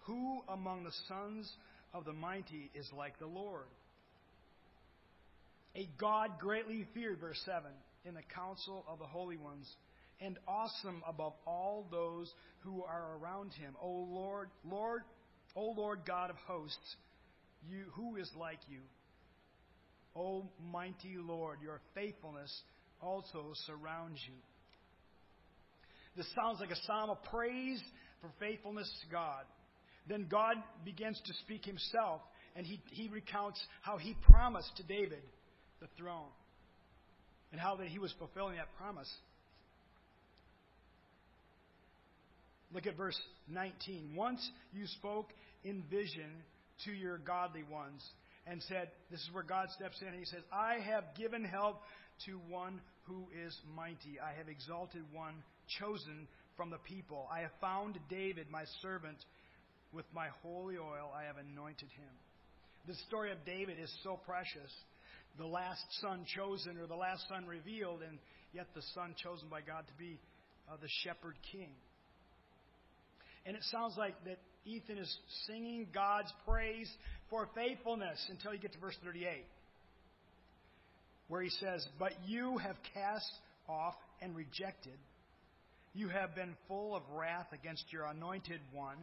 Who 0.00 0.42
among 0.48 0.84
the 0.84 0.92
sons 1.08 1.50
of 1.94 2.04
the 2.04 2.12
mighty 2.12 2.70
is 2.74 2.88
like 2.96 3.18
the 3.18 3.26
Lord? 3.26 3.66
A 5.74 5.88
God 5.98 6.38
greatly 6.38 6.86
feared, 6.94 7.20
verse 7.20 7.40
7, 7.44 7.62
in 8.04 8.14
the 8.14 8.22
council 8.34 8.84
of 8.88 8.98
the 8.98 9.04
holy 9.04 9.36
ones, 9.36 9.66
and 10.20 10.38
awesome 10.46 11.02
above 11.06 11.32
all 11.46 11.86
those 11.90 12.32
who 12.60 12.82
are 12.82 13.16
around 13.18 13.52
him. 13.52 13.74
O 13.82 13.88
Lord, 13.90 14.50
Lord, 14.64 15.02
O 15.56 15.72
Lord 15.76 16.00
God 16.06 16.30
of 16.30 16.36
hosts, 16.46 16.96
you 17.68 17.84
who 17.92 18.16
is 18.16 18.30
like 18.38 18.58
you? 18.68 18.80
O 20.16 20.48
mighty 20.72 21.16
Lord, 21.16 21.58
your 21.62 21.80
faithfulness 21.94 22.52
also 23.00 23.52
surrounds 23.66 24.20
you. 24.26 24.34
This 26.16 26.26
sounds 26.34 26.60
like 26.60 26.70
a 26.70 26.86
psalm 26.86 27.10
of 27.10 27.22
praise 27.24 27.80
for 28.20 28.30
faithfulness 28.40 28.90
to 29.04 29.10
God. 29.10 29.44
Then 30.08 30.26
God 30.28 30.56
begins 30.84 31.20
to 31.24 31.32
speak 31.44 31.64
himself, 31.64 32.20
and 32.56 32.66
he, 32.66 32.82
he 32.90 33.08
recounts 33.08 33.60
how 33.82 33.96
he 33.96 34.16
promised 34.22 34.76
to 34.76 34.82
David 34.82 35.22
the 35.80 35.86
throne 35.96 36.28
and 37.52 37.60
how 37.60 37.76
that 37.76 37.88
he 37.88 37.98
was 37.98 38.12
fulfilling 38.18 38.56
that 38.56 38.68
promise. 38.78 39.10
Look 42.72 42.86
at 42.86 42.96
verse 42.96 43.18
19. 43.48 44.14
Once 44.14 44.48
you 44.72 44.86
spoke 44.86 45.28
in 45.64 45.82
vision 45.90 46.30
to 46.84 46.92
your 46.92 47.18
godly 47.18 47.64
ones 47.64 48.04
and 48.46 48.62
said, 48.62 48.90
This 49.10 49.20
is 49.20 49.28
where 49.32 49.42
God 49.42 49.68
steps 49.70 50.00
in 50.00 50.08
and 50.08 50.18
he 50.18 50.24
says, 50.24 50.42
I 50.52 50.78
have 50.80 51.04
given 51.16 51.44
help 51.44 51.80
to 52.26 52.38
one 52.48 52.80
who 53.04 53.26
is 53.44 53.56
mighty. 53.74 54.20
I 54.22 54.36
have 54.38 54.48
exalted 54.48 55.02
one 55.12 55.34
chosen 55.80 56.28
from 56.56 56.70
the 56.70 56.78
people. 56.78 57.26
I 57.32 57.40
have 57.40 57.50
found 57.60 57.98
David, 58.08 58.46
my 58.50 58.64
servant. 58.82 59.18
With 59.92 60.06
my 60.14 60.28
holy 60.44 60.76
oil, 60.76 61.10
I 61.16 61.24
have 61.24 61.36
anointed 61.36 61.88
him. 61.98 62.14
The 62.86 62.94
story 63.08 63.32
of 63.32 63.44
David 63.44 63.78
is 63.82 63.92
so 64.04 64.20
precious. 64.24 64.70
The 65.38 65.46
last 65.46 65.84
son 66.00 66.24
chosen, 66.34 66.78
or 66.78 66.86
the 66.86 66.96
last 66.96 67.28
son 67.28 67.46
revealed, 67.46 68.02
and 68.02 68.18
yet 68.52 68.66
the 68.74 68.82
son 68.94 69.14
chosen 69.22 69.48
by 69.48 69.60
God 69.60 69.84
to 69.86 69.94
be 69.98 70.18
uh, 70.70 70.76
the 70.80 70.88
shepherd 71.04 71.36
king. 71.52 71.70
And 73.46 73.56
it 73.56 73.62
sounds 73.70 73.94
like 73.96 74.14
that 74.24 74.38
Ethan 74.64 74.98
is 74.98 75.18
singing 75.46 75.86
God's 75.94 76.32
praise 76.46 76.90
for 77.30 77.48
faithfulness 77.54 78.24
until 78.28 78.52
you 78.52 78.60
get 78.60 78.72
to 78.72 78.78
verse 78.78 78.96
38, 79.02 79.44
where 81.28 81.42
he 81.42 81.50
says, 81.50 81.86
But 81.98 82.12
you 82.26 82.58
have 82.58 82.76
cast 82.94 83.32
off 83.68 83.94
and 84.20 84.36
rejected. 84.36 84.98
You 85.94 86.08
have 86.08 86.34
been 86.34 86.54
full 86.68 86.94
of 86.94 87.02
wrath 87.12 87.48
against 87.52 87.84
your 87.92 88.04
anointed 88.04 88.60
one. 88.72 88.98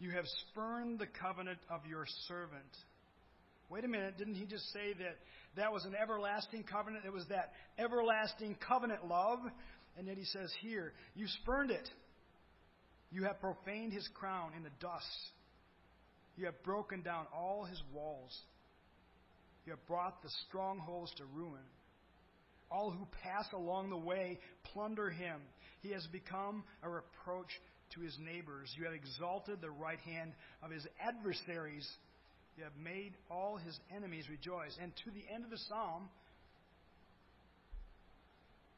You 0.00 0.10
have 0.12 0.24
spurned 0.50 0.98
the 0.98 1.06
covenant 1.06 1.58
of 1.70 1.80
your 1.88 2.06
servant. 2.26 2.76
Wait 3.70 3.84
a 3.84 3.88
minute, 3.88 4.16
didn't 4.16 4.34
he 4.34 4.46
just 4.46 4.72
say 4.72 4.94
that 4.98 5.16
that 5.56 5.72
was 5.72 5.84
an 5.84 5.94
everlasting 5.94 6.64
covenant? 6.64 7.04
It 7.04 7.12
was 7.12 7.26
that 7.28 7.52
everlasting 7.78 8.56
covenant 8.66 9.06
love. 9.06 9.40
And 9.96 10.06
yet 10.06 10.16
he 10.16 10.24
says 10.24 10.52
here, 10.60 10.92
you 11.14 11.26
spurned 11.42 11.70
it. 11.70 11.88
You 13.10 13.24
have 13.24 13.40
profaned 13.40 13.92
his 13.92 14.08
crown 14.14 14.52
in 14.56 14.62
the 14.62 14.70
dust. 14.80 15.04
You 16.36 16.46
have 16.46 16.62
broken 16.62 17.02
down 17.02 17.26
all 17.34 17.64
his 17.64 17.82
walls. 17.92 18.36
You 19.66 19.72
have 19.72 19.86
brought 19.86 20.22
the 20.22 20.30
strongholds 20.48 21.12
to 21.16 21.24
ruin. 21.34 21.64
All 22.70 22.90
who 22.90 23.06
pass 23.22 23.46
along 23.52 23.90
the 23.90 23.96
way 23.96 24.38
plunder 24.72 25.10
him. 25.10 25.40
He 25.80 25.90
has 25.92 26.06
become 26.06 26.64
a 26.82 26.88
reproach 26.88 27.50
to 27.94 28.00
his 28.00 28.16
neighbors. 28.20 28.72
You 28.78 28.84
have 28.84 28.94
exalted 28.94 29.60
the 29.60 29.70
right 29.70 29.98
hand 30.00 30.32
of 30.62 30.70
his 30.70 30.86
adversaries. 31.00 31.88
You 32.58 32.64
have 32.64 32.76
made 32.82 33.12
all 33.30 33.56
his 33.56 33.78
enemies 33.94 34.24
rejoice. 34.28 34.76
And 34.82 34.90
to 35.04 35.12
the 35.12 35.22
end 35.32 35.44
of 35.44 35.50
the 35.50 35.58
psalm, 35.68 36.08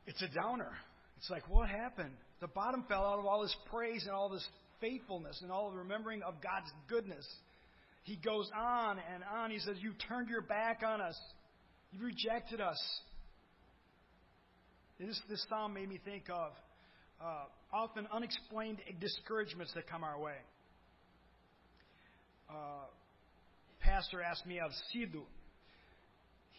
it's 0.07 0.21
a 0.21 0.29
downer. 0.29 0.71
It's 1.17 1.31
like, 1.31 1.49
what 1.49 1.67
happened? 1.71 2.13
The 2.43 2.49
bottom 2.49 2.85
fell 2.89 3.07
out 3.07 3.19
of 3.19 3.25
all 3.25 3.41
this 3.41 3.57
praise 3.71 4.03
and 4.05 4.13
all 4.13 4.29
this 4.29 4.47
faithfulness 4.83 5.41
and 5.41 5.51
all 5.51 5.71
the 5.71 5.79
remembering 5.79 6.23
of 6.23 6.35
God's 6.43 6.71
goodness. 6.91 7.27
He 8.03 8.17
goes 8.17 8.51
on 8.55 8.99
and 9.15 9.25
on. 9.35 9.51
He 9.51 9.59
says, 9.61 9.77
You've 9.81 9.97
turned 10.07 10.29
your 10.29 10.43
back 10.43 10.83
on 10.87 11.01
us. 11.01 11.19
you've 11.91 12.03
rejected 12.03 12.61
us. 12.61 12.79
This, 14.99 15.19
this 15.31 15.43
psalm 15.49 15.73
made 15.73 15.89
me 15.89 15.99
think 16.05 16.25
of 16.29 16.53
uh, 17.19 17.45
often 17.73 18.07
unexplained 18.13 18.77
discouragements 19.01 19.73
that 19.75 19.89
come 19.89 20.05
our 20.05 20.21
way. 20.21 20.37
Uh, 22.51 22.85
pastor 23.91 24.23
asked 24.23 24.47
me 24.47 24.61
of 24.61 24.71
Sidhu. 24.95 25.23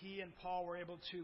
He 0.02 0.20
and 0.20 0.36
Paul 0.42 0.66
were 0.66 0.76
able 0.76 1.00
to, 1.12 1.24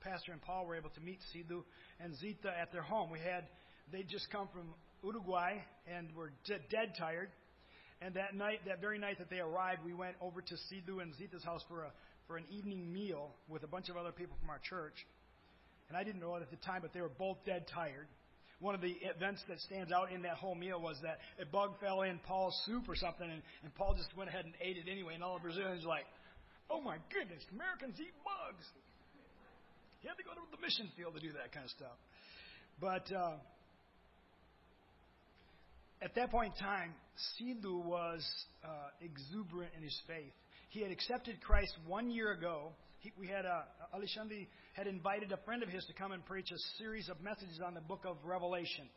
Pastor 0.00 0.32
and 0.32 0.40
Paul 0.40 0.64
were 0.64 0.76
able 0.76 0.88
to 0.90 1.00
meet 1.00 1.18
Sidhu 1.34 1.62
and 2.00 2.16
Zita 2.16 2.50
at 2.58 2.72
their 2.72 2.80
home. 2.80 3.10
We 3.10 3.18
had, 3.18 3.44
they'd 3.92 4.08
just 4.08 4.30
come 4.30 4.48
from 4.48 4.72
Uruguay 5.04 5.58
and 5.94 6.08
were 6.16 6.32
dead 6.48 6.94
tired. 6.98 7.28
And 8.00 8.14
that 8.14 8.34
night, 8.34 8.60
that 8.66 8.80
very 8.80 8.98
night 8.98 9.18
that 9.18 9.28
they 9.28 9.40
arrived, 9.40 9.84
we 9.84 9.92
went 9.92 10.16
over 10.22 10.40
to 10.40 10.54
Sidhu 10.54 11.02
and 11.02 11.14
Zita's 11.16 11.44
house 11.44 11.62
for 11.68 11.84
a 11.84 11.92
for 12.28 12.36
an 12.36 12.44
evening 12.50 12.92
meal 12.92 13.30
with 13.48 13.64
a 13.64 13.66
bunch 13.66 13.88
of 13.88 13.96
other 13.96 14.12
people 14.12 14.36
from 14.40 14.48
our 14.48 14.60
church. 14.68 14.94
And 15.88 15.98
I 15.98 16.04
didn't 16.04 16.20
know 16.20 16.34
it 16.36 16.42
at 16.42 16.50
the 16.50 16.56
time, 16.64 16.80
but 16.80 16.94
they 16.94 17.00
were 17.00 17.10
both 17.18 17.36
dead 17.44 17.66
tired. 17.74 18.06
One 18.62 18.76
of 18.76 18.80
the 18.80 18.94
events 19.02 19.42
that 19.48 19.58
stands 19.58 19.90
out 19.90 20.12
in 20.12 20.22
that 20.22 20.38
whole 20.38 20.54
meal 20.54 20.80
was 20.80 20.96
that 21.02 21.18
a 21.42 21.44
bug 21.44 21.74
fell 21.82 22.02
in 22.02 22.20
Paul's 22.22 22.54
soup 22.64 22.88
or 22.88 22.94
something, 22.94 23.26
and, 23.28 23.42
and 23.66 23.74
Paul 23.74 23.94
just 23.98 24.16
went 24.16 24.30
ahead 24.30 24.44
and 24.44 24.54
ate 24.62 24.76
it 24.78 24.86
anyway. 24.88 25.14
And 25.14 25.22
all 25.22 25.34
the 25.34 25.42
Brazilians 25.42 25.82
were 25.82 25.90
like, 25.90 26.06
"Oh 26.70 26.80
my 26.80 26.96
goodness, 27.10 27.42
Americans 27.50 27.98
eat 27.98 28.14
bugs." 28.22 28.64
He 29.98 30.06
had 30.06 30.16
to 30.16 30.22
go 30.22 30.30
to 30.30 30.46
the 30.54 30.62
mission 30.62 30.86
field 30.96 31.14
to 31.14 31.20
do 31.20 31.34
that 31.34 31.50
kind 31.50 31.66
of 31.66 31.70
stuff. 31.74 31.98
But 32.78 33.10
uh, 33.10 33.42
at 36.00 36.14
that 36.14 36.30
point 36.30 36.54
in 36.54 36.58
time, 36.62 36.94
Sidhu 37.34 37.84
was 37.84 38.22
uh, 38.64 38.94
exuberant 39.02 39.72
in 39.76 39.82
his 39.82 39.98
faith. 40.06 40.34
He 40.72 40.80
had 40.80 40.90
accepted 40.90 41.42
Christ 41.42 41.76
one 41.86 42.10
year 42.10 42.32
ago. 42.32 42.72
He, 43.00 43.12
we 43.18 43.26
had 43.26 43.44
uh, 43.44 43.60
Alexandre 43.94 44.46
had 44.72 44.86
invited 44.86 45.30
a 45.30 45.36
friend 45.44 45.62
of 45.62 45.68
his 45.68 45.84
to 45.84 45.92
come 45.92 46.12
and 46.12 46.24
preach 46.24 46.50
a 46.50 46.56
series 46.78 47.10
of 47.10 47.20
messages 47.20 47.60
on 47.62 47.74
the 47.74 47.82
book 47.82 48.04
of 48.06 48.16
Revelation. 48.24 48.88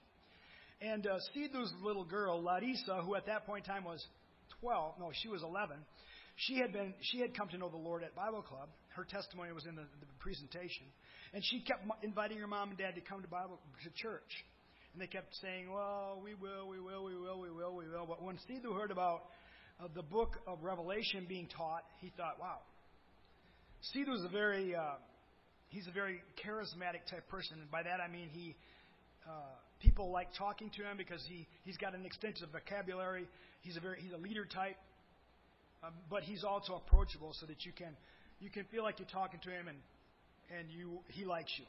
And 0.79 1.05
uh, 1.05 1.19
Sidhu's 1.35 1.73
little 1.83 2.05
girl, 2.05 2.41
Larissa, 2.41 3.01
who 3.03 3.15
at 3.15 3.25
that 3.25 3.45
point 3.45 3.67
in 3.67 3.73
time 3.73 3.83
was 3.83 4.01
12, 4.61 4.93
no, 5.01 5.11
she 5.21 5.27
was 5.27 5.43
11, 5.43 5.75
she 6.37 6.59
had 6.59 6.71
been 6.71 6.93
she 7.01 7.19
had 7.19 7.35
come 7.35 7.49
to 7.49 7.57
know 7.57 7.67
the 7.67 7.75
Lord 7.75 8.03
at 8.03 8.15
Bible 8.15 8.41
Club. 8.41 8.69
Her 8.95 9.03
testimony 9.03 9.51
was 9.51 9.65
in 9.65 9.75
the, 9.75 9.83
the 9.99 10.07
presentation, 10.19 10.87
and 11.33 11.43
she 11.43 11.59
kept 11.59 11.83
inviting 12.03 12.37
her 12.37 12.47
mom 12.47 12.69
and 12.69 12.77
dad 12.77 12.95
to 12.95 13.01
come 13.01 13.21
to 13.21 13.27
Bible 13.27 13.59
to 13.83 13.89
church. 14.01 14.31
And 14.93 15.01
they 15.01 15.07
kept 15.07 15.35
saying, 15.41 15.69
"Well, 15.69 16.21
we 16.23 16.35
will, 16.35 16.69
we 16.69 16.79
will, 16.79 17.03
we 17.03 17.15
will, 17.15 17.39
we 17.39 17.51
will, 17.51 17.75
we 17.75 17.89
will." 17.89 18.05
But 18.07 18.23
when 18.23 18.37
Sidhu 18.47 18.73
heard 18.73 18.91
about 18.91 19.23
uh, 19.79 19.87
the 19.93 20.03
book 20.03 20.37
of 20.47 20.63
Revelation 20.63 21.25
being 21.27 21.47
taught, 21.47 21.83
he 22.01 22.11
thought, 22.15 22.39
"Wow." 22.39 22.59
Sidhu 23.93 24.15
is 24.15 24.23
a 24.23 24.29
very 24.29 24.75
uh, 24.75 24.95
he's 25.69 25.87
a 25.87 25.91
very 25.91 26.21
charismatic 26.43 27.05
type 27.09 27.27
person, 27.29 27.59
and 27.59 27.69
by 27.69 27.83
that 27.83 27.99
I 27.99 28.07
mean 28.07 28.29
he 28.31 28.55
uh, 29.27 29.31
people 29.81 30.11
like 30.11 30.29
talking 30.37 30.69
to 30.77 30.83
him 30.83 30.97
because 30.97 31.23
he 31.27 31.47
he's 31.63 31.77
got 31.77 31.93
an 31.93 32.05
extensive 32.05 32.49
vocabulary. 32.51 33.27
He's 33.61 33.77
a 33.77 33.79
very 33.79 33.99
he's 34.01 34.13
a 34.13 34.17
leader 34.17 34.45
type, 34.45 34.77
um, 35.83 35.93
but 36.09 36.23
he's 36.23 36.43
also 36.43 36.75
approachable 36.75 37.33
so 37.39 37.45
that 37.45 37.65
you 37.65 37.71
can 37.71 37.95
you 38.39 38.49
can 38.49 38.65
feel 38.65 38.83
like 38.83 38.99
you're 38.99 39.07
talking 39.07 39.39
to 39.43 39.49
him 39.49 39.67
and 39.67 39.77
and 40.57 40.71
you 40.71 40.99
he 41.09 41.25
likes 41.25 41.51
you. 41.57 41.65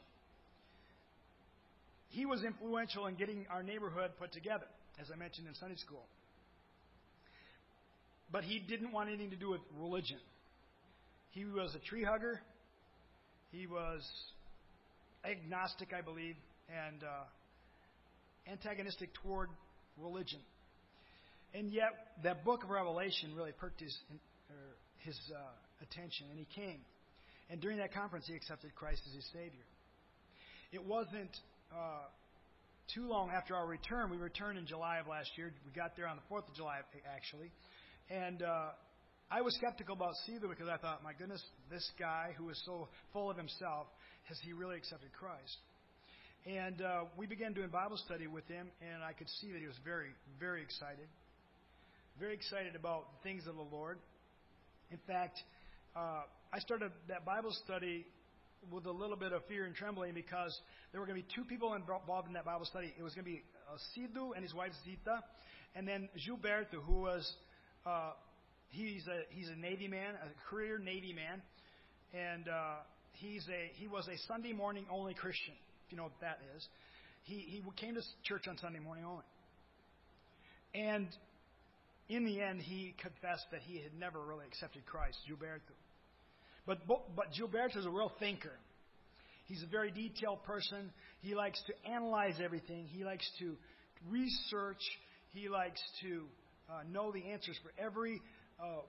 He 2.09 2.25
was 2.25 2.43
influential 2.43 3.07
in 3.07 3.15
getting 3.15 3.45
our 3.51 3.61
neighborhood 3.61 4.11
put 4.17 4.31
together, 4.31 4.67
as 4.99 5.07
I 5.13 5.17
mentioned 5.17 5.47
in 5.47 5.55
Sunday 5.55 5.75
school. 5.75 6.05
But 8.31 8.43
he 8.43 8.59
didn't 8.59 8.91
want 8.91 9.09
anything 9.09 9.29
to 9.31 9.35
do 9.35 9.49
with 9.49 9.61
religion. 9.79 10.17
He 11.31 11.45
was 11.45 11.73
a 11.75 11.79
tree 11.79 12.03
hugger. 12.03 12.41
He 13.51 13.67
was 13.67 14.01
agnostic, 15.23 15.93
I 15.97 16.01
believe, 16.01 16.35
and 16.69 17.03
uh, 17.03 18.51
antagonistic 18.51 19.13
toward 19.13 19.49
religion. 19.97 20.39
And 21.53 21.71
yet, 21.71 21.91
that 22.23 22.43
book 22.43 22.63
of 22.63 22.69
Revelation 22.69 23.33
really 23.35 23.53
perked 23.53 23.79
his, 23.79 23.97
his 24.99 25.17
uh, 25.33 25.39
attention, 25.81 26.27
and 26.29 26.37
he 26.37 26.47
came. 26.53 26.79
And 27.49 27.61
during 27.61 27.77
that 27.77 27.93
conference, 27.93 28.25
he 28.27 28.35
accepted 28.35 28.75
Christ 28.75 29.01
as 29.07 29.15
his 29.15 29.25
Savior. 29.31 29.65
It 30.73 30.85
wasn't 30.85 31.31
uh, 31.71 32.03
too 32.93 33.07
long 33.07 33.29
after 33.29 33.55
our 33.55 33.65
return. 33.65 34.09
We 34.09 34.17
returned 34.17 34.57
in 34.57 34.65
July 34.65 34.97
of 34.97 35.07
last 35.07 35.29
year. 35.37 35.53
We 35.65 35.71
got 35.71 35.95
there 35.95 36.07
on 36.07 36.17
the 36.17 36.35
4th 36.35 36.49
of 36.49 36.55
July, 36.55 36.79
actually. 37.15 37.51
And 38.09 38.41
uh, 38.41 38.69
I 39.29 39.41
was 39.41 39.55
skeptical 39.55 39.95
about 39.95 40.13
Sidhu 40.27 40.49
because 40.49 40.67
I 40.67 40.77
thought, 40.77 41.03
my 41.03 41.13
goodness, 41.13 41.43
this 41.69 41.89
guy 41.99 42.33
who 42.37 42.49
is 42.49 42.61
so 42.65 42.87
full 43.13 43.29
of 43.29 43.37
himself, 43.37 43.87
has 44.23 44.37
he 44.43 44.53
really 44.53 44.77
accepted 44.77 45.09
Christ? 45.13 45.57
And 46.45 46.81
uh, 46.81 47.03
we 47.17 47.27
began 47.27 47.53
doing 47.53 47.69
Bible 47.69 47.97
study 47.97 48.27
with 48.27 48.47
him, 48.47 48.67
and 48.81 49.03
I 49.03 49.11
could 49.11 49.27
see 49.41 49.51
that 49.51 49.59
he 49.59 49.67
was 49.67 49.75
very, 49.83 50.09
very 50.39 50.61
excited 50.61 51.07
very 52.19 52.33
excited 52.33 52.75
about 52.75 53.05
things 53.21 53.45
of 53.45 53.55
the 53.55 53.75
Lord. 53.75 53.99
In 54.91 54.97
fact, 55.05 55.37
uh, 55.95 56.21
I 56.51 56.59
started 56.59 56.91
that 57.09 57.25
Bible 57.25 57.51
study 57.63 58.07
with 58.71 58.87
a 58.87 58.91
little 58.91 59.15
bit 59.15 59.33
of 59.33 59.45
fear 59.45 59.65
and 59.65 59.75
trembling 59.75 60.15
because 60.15 60.57
there 60.91 60.99
were 60.99 61.05
going 61.05 61.21
to 61.21 61.27
be 61.27 61.35
two 61.35 61.45
people 61.45 61.75
involved 61.75 62.27
in 62.27 62.33
that 62.33 62.45
Bible 62.45 62.65
study. 62.65 62.91
It 62.97 63.03
was 63.03 63.13
going 63.13 63.25
to 63.25 63.31
be 63.31 63.43
uh, 63.71 63.77
Sidhu 63.93 64.33
and 64.33 64.41
his 64.41 64.53
wife 64.53 64.71
Zita, 64.83 65.23
and 65.75 65.87
then 65.87 66.09
Gilberto, 66.17 66.81
who 66.83 67.01
was 67.01 67.31
uh, 67.87 68.11
he's 68.69 69.07
a 69.07 69.21
he's 69.29 69.49
a 69.49 69.55
Navy 69.55 69.87
man, 69.87 70.15
a 70.15 70.49
career 70.49 70.77
Navy 70.77 71.13
man, 71.13 71.41
and 72.13 72.47
uh, 72.47 72.75
he's 73.13 73.45
a 73.47 73.71
he 73.75 73.87
was 73.87 74.07
a 74.07 74.17
Sunday 74.27 74.53
morning 74.53 74.85
only 74.91 75.13
Christian. 75.13 75.53
If 75.85 75.91
you 75.91 75.97
know 75.97 76.03
what 76.03 76.19
that 76.21 76.39
is, 76.55 76.67
he 77.23 77.35
he 77.35 77.63
came 77.77 77.95
to 77.95 78.01
church 78.23 78.47
on 78.47 78.57
Sunday 78.57 78.79
morning 78.79 79.05
only, 79.05 79.23
and 80.73 81.07
in 82.09 82.25
the 82.25 82.41
end, 82.41 82.61
he 82.61 82.95
confessed 83.01 83.45
that 83.51 83.61
he 83.61 83.81
had 83.81 83.91
never 83.99 84.19
really 84.19 84.45
accepted 84.45 84.85
Christ, 84.85 85.17
Gilberto. 85.29 85.59
But, 86.65 86.87
but 86.87 87.27
Gilberto 87.37 87.77
is 87.77 87.85
a 87.85 87.89
real 87.89 88.11
thinker. 88.19 88.53
He's 89.45 89.63
a 89.63 89.67
very 89.67 89.91
detailed 89.91 90.43
person. 90.43 90.91
He 91.21 91.35
likes 91.35 91.61
to 91.67 91.89
analyze 91.89 92.35
everything. 92.43 92.85
He 92.87 93.03
likes 93.03 93.29
to 93.39 93.55
research. 94.09 94.81
He 95.31 95.49
likes 95.49 95.81
to 96.01 96.23
uh, 96.69 96.83
know 96.91 97.11
the 97.11 97.23
answers 97.31 97.57
for 97.63 97.71
every 97.81 98.21
uh, 98.59 98.81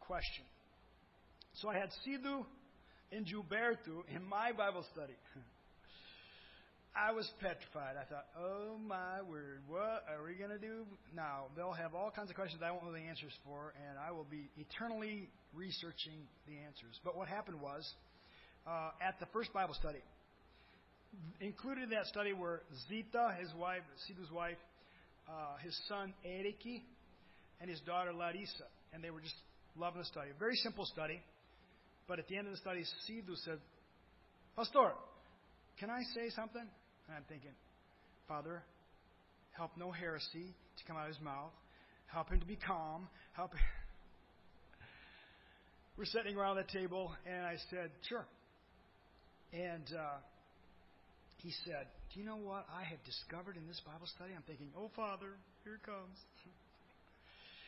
question. 0.00 0.44
So 1.54 1.68
I 1.68 1.74
had 1.74 1.90
Sidhu 2.06 2.44
and 3.12 3.26
Gilberto 3.26 4.02
in 4.14 4.24
my 4.24 4.52
Bible 4.52 4.84
study. 4.92 5.14
I 6.96 7.10
was 7.10 7.28
petrified. 7.40 7.96
I 8.00 8.04
thought, 8.06 8.26
oh 8.38 8.78
my 8.78 9.20
word, 9.22 9.62
what 9.66 10.06
are 10.06 10.22
we 10.24 10.34
going 10.34 10.50
to 10.50 10.58
do 10.58 10.86
now? 11.14 11.46
They'll 11.56 11.72
have 11.72 11.92
all 11.92 12.12
kinds 12.14 12.30
of 12.30 12.36
questions 12.36 12.62
I 12.64 12.70
won't 12.70 12.84
know 12.84 12.92
the 12.92 12.98
answers 12.98 13.32
for, 13.44 13.74
and 13.88 13.98
I 13.98 14.12
will 14.12 14.26
be 14.30 14.48
eternally 14.56 15.28
researching 15.52 16.22
the 16.46 16.54
answers. 16.64 17.00
But 17.04 17.16
what 17.16 17.26
happened 17.26 17.60
was, 17.60 17.82
uh, 18.64 18.90
at 19.02 19.18
the 19.18 19.26
first 19.32 19.52
Bible 19.52 19.74
study, 19.74 19.98
included 21.40 21.84
in 21.84 21.90
that 21.90 22.06
study 22.06 22.32
were 22.32 22.62
Zita, 22.88 23.34
his 23.40 23.52
wife, 23.54 23.82
Sidhu's 24.06 24.30
wife, 24.30 24.58
uh, 25.28 25.56
his 25.64 25.76
son 25.88 26.14
Eriki, 26.24 26.82
and 27.60 27.70
his 27.70 27.80
daughter 27.80 28.12
Larissa. 28.12 28.64
And 28.92 29.02
they 29.02 29.10
were 29.10 29.20
just 29.20 29.34
loving 29.76 30.00
the 30.00 30.06
study. 30.06 30.30
A 30.30 30.38
very 30.38 30.56
simple 30.56 30.86
study. 30.86 31.20
But 32.06 32.18
at 32.18 32.28
the 32.28 32.36
end 32.36 32.46
of 32.46 32.52
the 32.52 32.58
study, 32.58 32.84
Sidhu 33.08 33.36
said, 33.44 33.58
Pastor, 34.56 34.92
can 35.78 35.90
I 35.90 36.02
say 36.14 36.30
something? 36.34 36.66
And 37.08 37.16
I'm 37.16 37.24
thinking, 37.28 37.50
Father, 38.28 38.62
help 39.56 39.72
no 39.76 39.90
heresy 39.90 40.54
to 40.78 40.84
come 40.86 40.96
out 40.96 41.08
of 41.08 41.14
his 41.14 41.22
mouth. 41.22 41.52
Help 42.06 42.30
him 42.30 42.40
to 42.40 42.46
be 42.46 42.56
calm. 42.56 43.08
Help. 43.32 43.52
We're 45.98 46.04
sitting 46.04 46.36
around 46.36 46.56
the 46.56 46.78
table, 46.78 47.12
and 47.26 47.44
I 47.44 47.56
said, 47.70 47.90
Sure. 48.08 48.26
And 49.52 49.84
uh, 49.92 50.18
he 51.38 51.52
said, 51.64 51.86
Do 52.12 52.20
you 52.20 52.26
know 52.26 52.36
what 52.36 52.66
I 52.72 52.84
have 52.84 53.02
discovered 53.04 53.56
in 53.56 53.66
this 53.66 53.80
Bible 53.84 54.06
study? 54.14 54.32
I'm 54.34 54.42
thinking, 54.42 54.68
Oh, 54.76 54.90
Father, 54.94 55.30
here 55.64 55.74
it 55.74 55.82
comes. 55.82 56.18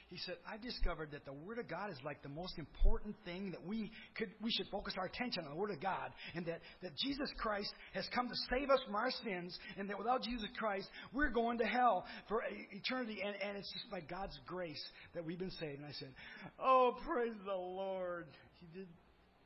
He 0.08 0.18
said, 0.18 0.36
I 0.46 0.56
discovered 0.56 1.10
that 1.12 1.24
the 1.24 1.32
Word 1.32 1.58
of 1.58 1.68
God 1.68 1.90
is 1.90 1.98
like 2.04 2.22
the 2.22 2.28
most 2.28 2.58
important 2.58 3.16
thing 3.24 3.50
that 3.50 3.66
we 3.66 3.90
could 4.16 4.30
we 4.40 4.52
should 4.52 4.66
focus 4.70 4.94
our 4.96 5.06
attention 5.06 5.44
on 5.44 5.50
the 5.50 5.56
Word 5.56 5.72
of 5.72 5.80
God. 5.80 6.12
And 6.34 6.46
that, 6.46 6.60
that 6.82 6.96
Jesus 6.96 7.28
Christ 7.38 7.72
has 7.92 8.06
come 8.14 8.28
to 8.28 8.34
save 8.48 8.70
us 8.70 8.78
from 8.86 8.94
our 8.94 9.10
sins, 9.24 9.58
and 9.76 9.90
that 9.90 9.98
without 9.98 10.22
Jesus 10.22 10.48
Christ, 10.58 10.88
we're 11.12 11.30
going 11.30 11.58
to 11.58 11.64
hell 11.64 12.06
for 12.28 12.42
eternity. 12.70 13.18
And, 13.24 13.34
and 13.42 13.56
it's 13.56 13.72
just 13.72 13.90
by 13.90 14.00
God's 14.00 14.38
grace 14.46 14.82
that 15.14 15.24
we've 15.24 15.38
been 15.38 15.50
saved. 15.50 15.78
And 15.78 15.86
I 15.86 15.92
said, 15.98 16.14
Oh, 16.58 16.94
praise 17.04 17.34
the 17.44 17.52
Lord. 17.52 18.26
He 18.60 18.78
did 18.78 18.86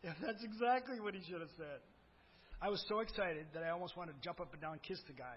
that's 0.03 0.43
exactly 0.43 1.01
what 1.01 1.15
he 1.15 1.21
should 1.31 1.41
have 1.41 1.53
said. 1.57 1.81
I 2.63 2.69
was 2.69 2.85
so 2.89 3.01
excited 3.01 3.47
that 3.55 3.63
I 3.63 3.71
almost 3.71 3.97
wanted 3.97 4.13
to 4.13 4.21
jump 4.23 4.41
up 4.41 4.53
and 4.53 4.61
down 4.61 4.73
and 4.73 4.83
kiss 4.83 4.99
the 5.07 5.13
guy. 5.13 5.37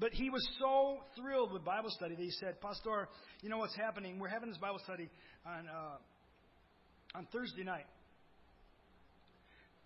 But 0.00 0.12
he 0.12 0.30
was 0.30 0.46
so 0.58 0.96
thrilled 1.14 1.52
with 1.52 1.62
Bible 1.62 1.90
study 1.90 2.14
that 2.14 2.22
he 2.22 2.30
said, 2.30 2.58
Pastor, 2.62 3.06
you 3.42 3.50
know 3.50 3.58
what's 3.58 3.76
happening? 3.76 4.18
We're 4.18 4.28
having 4.28 4.48
this 4.48 4.56
Bible 4.56 4.80
study 4.82 5.10
on, 5.44 5.68
uh, 5.68 7.18
on 7.18 7.28
Thursday 7.30 7.64
night. 7.64 7.84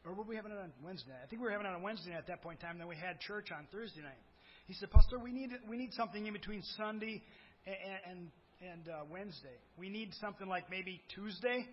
Or 0.06 0.14
were 0.14 0.22
we 0.22 0.36
having 0.36 0.52
it 0.52 0.58
on 0.58 0.72
Wednesday? 0.84 1.10
I 1.20 1.26
think 1.26 1.42
we 1.42 1.46
were 1.46 1.50
having 1.50 1.66
it 1.66 1.74
on 1.74 1.82
Wednesday 1.82 2.10
night 2.10 2.18
at 2.18 2.26
that 2.28 2.42
point 2.42 2.60
in 2.60 2.66
time. 2.68 2.78
Then 2.78 2.86
we 2.86 2.94
had 2.94 3.18
church 3.20 3.48
on 3.50 3.66
Thursday 3.72 4.02
night. 4.02 4.22
He 4.68 4.74
said, 4.74 4.90
Pastor, 4.92 5.18
we 5.18 5.32
need, 5.32 5.50
we 5.68 5.76
need 5.76 5.92
something 5.94 6.24
in 6.24 6.32
between 6.32 6.62
Sunday 6.76 7.20
and, 7.66 7.76
and, 8.08 8.30
and 8.70 8.88
uh, 8.88 9.04
Wednesday. 9.10 9.58
We 9.76 9.88
need 9.88 10.12
something 10.20 10.46
like 10.46 10.70
maybe 10.70 11.02
Tuesday 11.12 11.66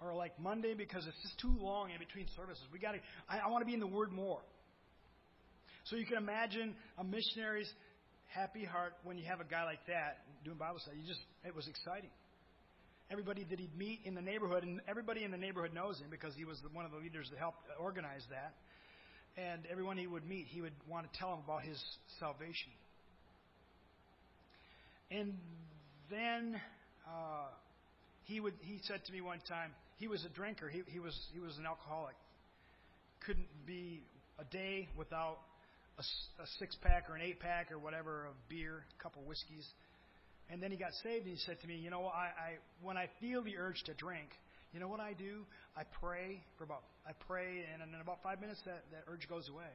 or 0.00 0.14
like 0.14 0.38
Monday 0.38 0.74
because 0.74 1.04
it's 1.06 1.20
just 1.22 1.40
too 1.40 1.54
long 1.58 1.90
in 1.90 1.98
between 1.98 2.26
services. 2.36 2.62
We 2.72 2.78
got 2.78 2.92
to. 2.92 2.98
I, 3.28 3.38
I 3.38 3.50
want 3.50 3.62
to 3.62 3.66
be 3.66 3.74
in 3.74 3.80
the 3.80 3.88
Word 3.88 4.12
more. 4.12 4.40
So 5.84 5.96
you 5.96 6.06
can 6.06 6.16
imagine 6.16 6.74
a 6.98 7.04
missionary's 7.04 7.70
happy 8.28 8.64
heart 8.64 8.94
when 9.04 9.18
you 9.18 9.24
have 9.26 9.40
a 9.40 9.44
guy 9.44 9.64
like 9.64 9.84
that 9.86 10.24
doing 10.44 10.56
Bible 10.56 10.80
study. 10.80 10.98
You 11.00 11.06
just 11.06 11.20
it 11.44 11.54
was 11.54 11.68
exciting. 11.68 12.10
Everybody 13.10 13.44
that 13.50 13.58
he'd 13.58 13.76
meet 13.76 14.00
in 14.04 14.14
the 14.14 14.22
neighborhood, 14.22 14.62
and 14.62 14.80
everybody 14.88 15.24
in 15.24 15.30
the 15.30 15.36
neighborhood 15.36 15.74
knows 15.74 15.98
him 15.98 16.06
because 16.10 16.34
he 16.34 16.44
was 16.44 16.58
one 16.72 16.86
of 16.86 16.90
the 16.90 16.96
leaders 16.96 17.28
that 17.30 17.38
helped 17.38 17.58
organize 17.78 18.22
that. 18.30 18.54
And 19.36 19.62
everyone 19.70 19.98
he 19.98 20.06
would 20.06 20.26
meet, 20.26 20.46
he 20.48 20.62
would 20.62 20.72
want 20.88 21.10
to 21.10 21.18
tell 21.18 21.30
them 21.30 21.40
about 21.44 21.62
his 21.62 21.78
salvation. 22.18 22.72
And 25.10 25.34
then 26.10 26.58
uh, 27.06 27.48
he 28.22 28.40
would 28.40 28.54
he 28.62 28.80
said 28.84 29.04
to 29.04 29.12
me 29.12 29.20
one 29.20 29.40
time, 29.46 29.70
he 29.96 30.08
was 30.08 30.24
a 30.24 30.30
drinker. 30.30 30.70
He, 30.70 30.82
he 30.86 30.98
was 30.98 31.14
he 31.32 31.40
was 31.40 31.58
an 31.58 31.66
alcoholic. 31.66 32.16
Couldn't 33.26 33.48
be 33.66 34.02
a 34.38 34.44
day 34.44 34.88
without 34.96 35.38
a, 35.98 36.02
a 36.42 36.46
six 36.58 36.76
pack 36.82 37.08
or 37.08 37.14
an 37.14 37.22
eight 37.22 37.40
pack 37.40 37.70
or 37.70 37.78
whatever 37.78 38.26
of 38.26 38.34
beer, 38.48 38.84
a 38.98 39.02
couple 39.02 39.22
whiskeys. 39.22 39.66
And 40.50 40.62
then 40.62 40.70
he 40.70 40.76
got 40.76 40.92
saved, 41.02 41.26
and 41.26 41.34
he 41.34 41.40
said 41.46 41.60
to 41.62 41.66
me, 41.66 41.76
"You 41.76 41.90
know, 41.90 42.06
I, 42.06 42.26
I 42.26 42.50
when 42.82 42.96
I 42.96 43.08
feel 43.20 43.42
the 43.42 43.56
urge 43.56 43.82
to 43.84 43.94
drink, 43.94 44.28
you 44.72 44.80
know 44.80 44.88
what 44.88 45.00
I 45.00 45.14
do? 45.14 45.46
I 45.76 45.82
pray 46.00 46.42
for 46.58 46.64
about 46.64 46.82
I 47.06 47.12
pray, 47.26 47.64
and 47.72 47.82
in 47.82 48.00
about 48.00 48.22
five 48.22 48.40
minutes 48.40 48.60
that 48.66 48.84
that 48.92 49.04
urge 49.10 49.28
goes 49.28 49.48
away." 49.48 49.72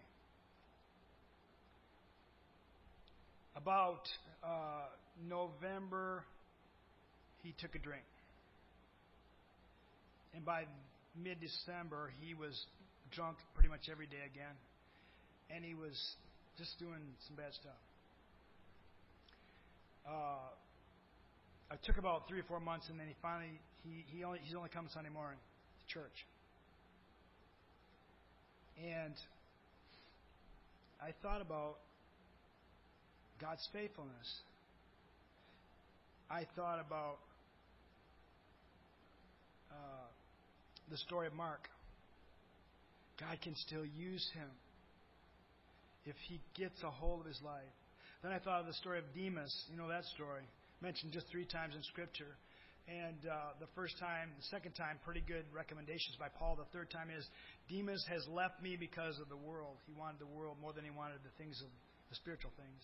About 3.55 4.07
uh, 4.43 4.85
November, 5.27 6.23
he 7.41 7.53
took 7.59 7.73
a 7.75 7.79
drink, 7.79 8.05
and 10.35 10.45
by 10.45 10.65
mid-December, 11.21 12.11
he 12.21 12.35
was 12.35 12.53
drunk 13.11 13.37
pretty 13.55 13.69
much 13.69 13.89
every 13.91 14.05
day 14.05 14.21
again 14.31 14.55
and 15.53 15.65
he 15.65 15.73
was 15.73 15.97
just 16.57 16.77
doing 16.79 17.01
some 17.27 17.35
bad 17.35 17.53
stuff. 17.53 17.81
Uh, 20.07 20.51
I 21.71 21.75
took 21.83 21.97
about 21.97 22.27
three 22.27 22.39
or 22.39 22.43
four 22.43 22.59
months, 22.59 22.87
and 22.89 22.99
then 22.99 23.07
he 23.07 23.15
finally 23.21 23.59
he 23.83 24.05
he 24.07 24.23
only 24.23 24.39
he's 24.43 24.55
only 24.55 24.69
come 24.69 24.87
Sunday 24.93 25.09
morning 25.09 25.37
to 25.79 25.93
church, 25.93 26.25
and 28.83 29.13
I 31.01 31.13
thought 31.21 31.41
about 31.41 31.77
God's 33.39 33.67
faithfulness. 33.71 34.41
I 36.29 36.45
thought 36.55 36.79
about 36.79 37.17
uh, 39.71 40.07
the 40.91 40.97
story 40.97 41.27
of 41.27 41.33
Mark. 41.33 41.69
God 43.19 43.37
can 43.41 43.55
still 43.55 43.85
use 43.85 44.29
him 44.33 44.47
if 46.09 46.17
he 46.27 46.41
gets 46.57 46.81
a 46.83 46.89
hold 46.89 47.21
of 47.21 47.27
his 47.27 47.39
life. 47.45 47.73
Then 48.21 48.31
I 48.31 48.39
thought 48.39 48.61
of 48.61 48.67
the 48.67 48.73
story 48.73 48.99
of 48.99 49.05
Demas. 49.15 49.53
You 49.71 49.77
know 49.77 49.87
that 49.87 50.03
story, 50.17 50.43
mentioned 50.81 51.13
just 51.13 51.29
three 51.31 51.45
times 51.45 51.75
in 51.75 51.83
Scripture. 51.83 52.35
And 52.89 53.21
uh, 53.29 53.53
the 53.61 53.69
first 53.75 53.99
time, 53.99 54.33
the 54.33 54.49
second 54.49 54.73
time, 54.73 54.97
pretty 55.05 55.21
good 55.21 55.45
recommendations 55.53 56.17
by 56.17 56.27
Paul. 56.27 56.57
The 56.57 56.65
third 56.73 56.89
time 56.89 57.13
is 57.13 57.21
Demas 57.69 58.03
has 58.09 58.25
left 58.27 58.61
me 58.63 58.75
because 58.75 59.19
of 59.21 59.29
the 59.29 59.37
world. 59.37 59.77
He 59.85 59.93
wanted 59.93 60.19
the 60.19 60.31
world 60.33 60.57
more 60.59 60.73
than 60.73 60.83
he 60.83 60.89
wanted 60.89 61.21
the 61.21 61.29
things 61.37 61.61
of 61.61 61.69
the 62.09 62.15
spiritual 62.15 62.49
things. 62.57 62.81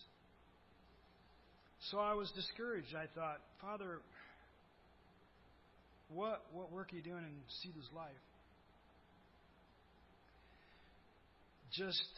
So 1.90 1.98
I 1.98 2.14
was 2.14 2.30
discouraged. 2.38 2.94
I 2.94 3.10
thought, 3.18 3.42
Father, 3.60 3.98
what 6.08 6.46
what 6.52 6.70
work 6.70 6.92
are 6.92 6.96
you 6.96 7.02
doing 7.02 7.26
in 7.26 7.34
Sidhu's 7.60 7.90
life? 7.94 8.14
Just 11.72 12.08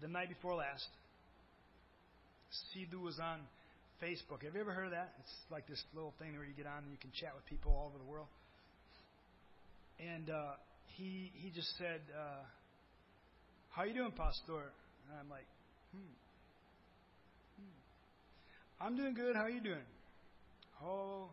the 0.00 0.08
night 0.08 0.28
before 0.28 0.54
last, 0.54 0.86
Sidhu 2.74 3.02
was 3.02 3.18
on 3.18 3.40
Facebook. 4.02 4.42
Have 4.44 4.54
you 4.54 4.60
ever 4.60 4.72
heard 4.72 4.86
of 4.86 4.90
that? 4.92 5.12
It's 5.20 5.34
like 5.50 5.66
this 5.66 5.82
little 5.94 6.14
thing 6.18 6.32
where 6.34 6.44
you 6.44 6.54
get 6.56 6.66
on 6.66 6.82
and 6.84 6.92
you 6.92 6.98
can 7.00 7.10
chat 7.18 7.32
with 7.34 7.44
people 7.46 7.72
all 7.72 7.88
over 7.88 7.98
the 7.98 8.10
world. 8.10 8.28
And 9.98 10.30
uh, 10.30 10.58
he 10.96 11.30
he 11.36 11.50
just 11.50 11.76
said, 11.78 12.00
uh, 12.12 12.42
"How 13.70 13.84
you 13.84 13.94
doing, 13.94 14.12
Pastor?" 14.12 14.70
And 15.08 15.18
I'm 15.20 15.30
like, 15.30 15.46
hmm. 15.92 16.14
hmm. 17.58 18.84
I'm 18.84 18.96
doing 18.96 19.14
good. 19.14 19.36
How 19.36 19.42
are 19.42 19.50
you 19.50 19.60
doing? 19.60 19.86
Oh, 20.82 21.28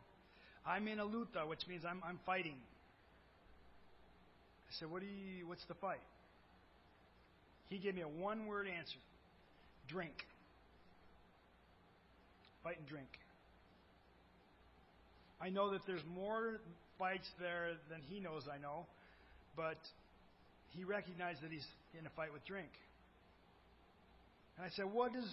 I'm 0.66 0.88
in 0.88 1.00
a 1.00 1.06
luta, 1.06 1.48
which 1.48 1.68
means 1.68 1.84
I'm 1.86 2.02
I'm 2.06 2.20
fighting. 2.26 2.58
I 4.70 4.72
said, 4.80 4.90
"What 4.92 5.02
do 5.02 5.08
you? 5.08 5.48
What's 5.48 5.66
the 5.66 5.76
fight?" 5.76 6.00
He 7.72 7.78
gave 7.78 7.96
me 7.96 8.02
a 8.02 8.08
one 8.08 8.48
word 8.48 8.68
answer 8.68 9.00
drink. 9.88 10.14
Fight 12.64 12.78
and 12.78 12.88
drink. 12.88 13.08
I 15.42 15.50
know 15.50 15.72
that 15.72 15.82
there's 15.88 16.04
more 16.14 16.60
fights 17.00 17.28
there 17.40 17.70
than 17.90 18.02
he 18.10 18.20
knows 18.20 18.44
I 18.54 18.60
know, 18.60 18.86
but 19.56 19.80
he 20.76 20.84
recognized 20.84 21.42
that 21.42 21.50
he's 21.50 21.66
in 21.98 22.06
a 22.06 22.10
fight 22.10 22.34
with 22.34 22.46
drink. 22.46 22.70
And 24.58 24.66
I 24.66 24.70
said, 24.76 24.86
What 24.92 25.16
is 25.16 25.26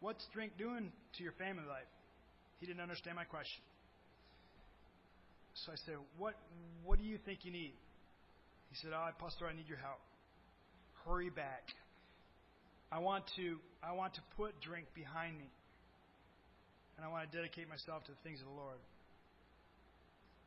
what's 0.00 0.24
drink 0.32 0.52
doing 0.56 0.90
to 1.18 1.22
your 1.22 1.32
family 1.32 1.68
life? 1.68 1.92
He 2.58 2.66
didn't 2.66 2.80
understand 2.80 3.16
my 3.16 3.24
question. 3.24 3.60
So 5.66 5.72
I 5.72 5.76
said, 5.84 5.96
What 6.16 6.36
what 6.86 6.98
do 6.98 7.04
you 7.04 7.18
think 7.18 7.40
you 7.44 7.52
need? 7.52 7.74
He 8.70 8.76
said, 8.80 8.92
Oh, 8.94 9.10
Pastor, 9.20 9.46
I 9.46 9.52
need 9.52 9.68
your 9.68 9.78
help 9.78 10.00
hurry 11.06 11.30
back. 11.30 11.64
I 12.92 12.98
want 12.98 13.24
to 13.36 13.56
I 13.82 13.92
want 13.92 14.14
to 14.14 14.20
put 14.36 14.60
drink 14.60 14.86
behind 14.94 15.38
me. 15.38 15.48
And 16.96 17.06
I 17.06 17.08
want 17.08 17.30
to 17.30 17.36
dedicate 17.36 17.68
myself 17.68 18.04
to 18.04 18.12
the 18.12 18.18
things 18.22 18.40
of 18.40 18.46
the 18.46 18.52
Lord. 18.52 18.76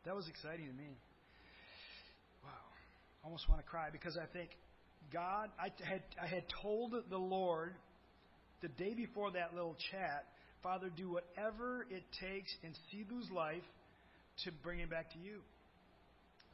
That 0.06 0.16
was 0.16 0.28
exciting 0.28 0.68
to 0.68 0.74
me. 0.74 0.94
Wow. 2.44 2.52
I 3.24 3.26
almost 3.26 3.50
want 3.50 3.62
to 3.62 3.68
cry 3.68 3.88
because 3.92 4.18
I 4.18 4.28
think 4.32 4.50
God, 5.12 5.50
I 5.60 5.72
had, 5.84 6.04
I 6.22 6.28
had 6.28 6.44
told 6.62 6.94
the 7.10 7.18
Lord 7.18 7.74
the 8.62 8.68
day 8.70 8.94
before 8.94 9.32
that 9.32 9.54
little 9.54 9.76
chat, 9.92 10.26
Father, 10.62 10.89
do 10.96 11.12
whatever 11.12 11.86
it 11.89 12.04
takes 12.22 12.54
in 12.63 12.72
Sidhu's 12.92 13.30
life 13.32 13.66
to 14.46 14.52
bring 14.63 14.80
him 14.80 14.89
back 14.89 15.12
to 15.13 15.20
you. 15.20 15.39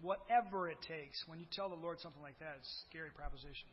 Whatever 0.02 0.70
it 0.70 0.78
takes. 0.88 1.22
When 1.28 1.40
you 1.40 1.46
tell 1.52 1.70
the 1.70 1.76
Lord 1.76 2.00
something 2.00 2.22
like 2.22 2.40
that, 2.40 2.56
it's 2.60 2.68
a 2.68 2.90
scary 2.90 3.12
proposition. 3.12 3.68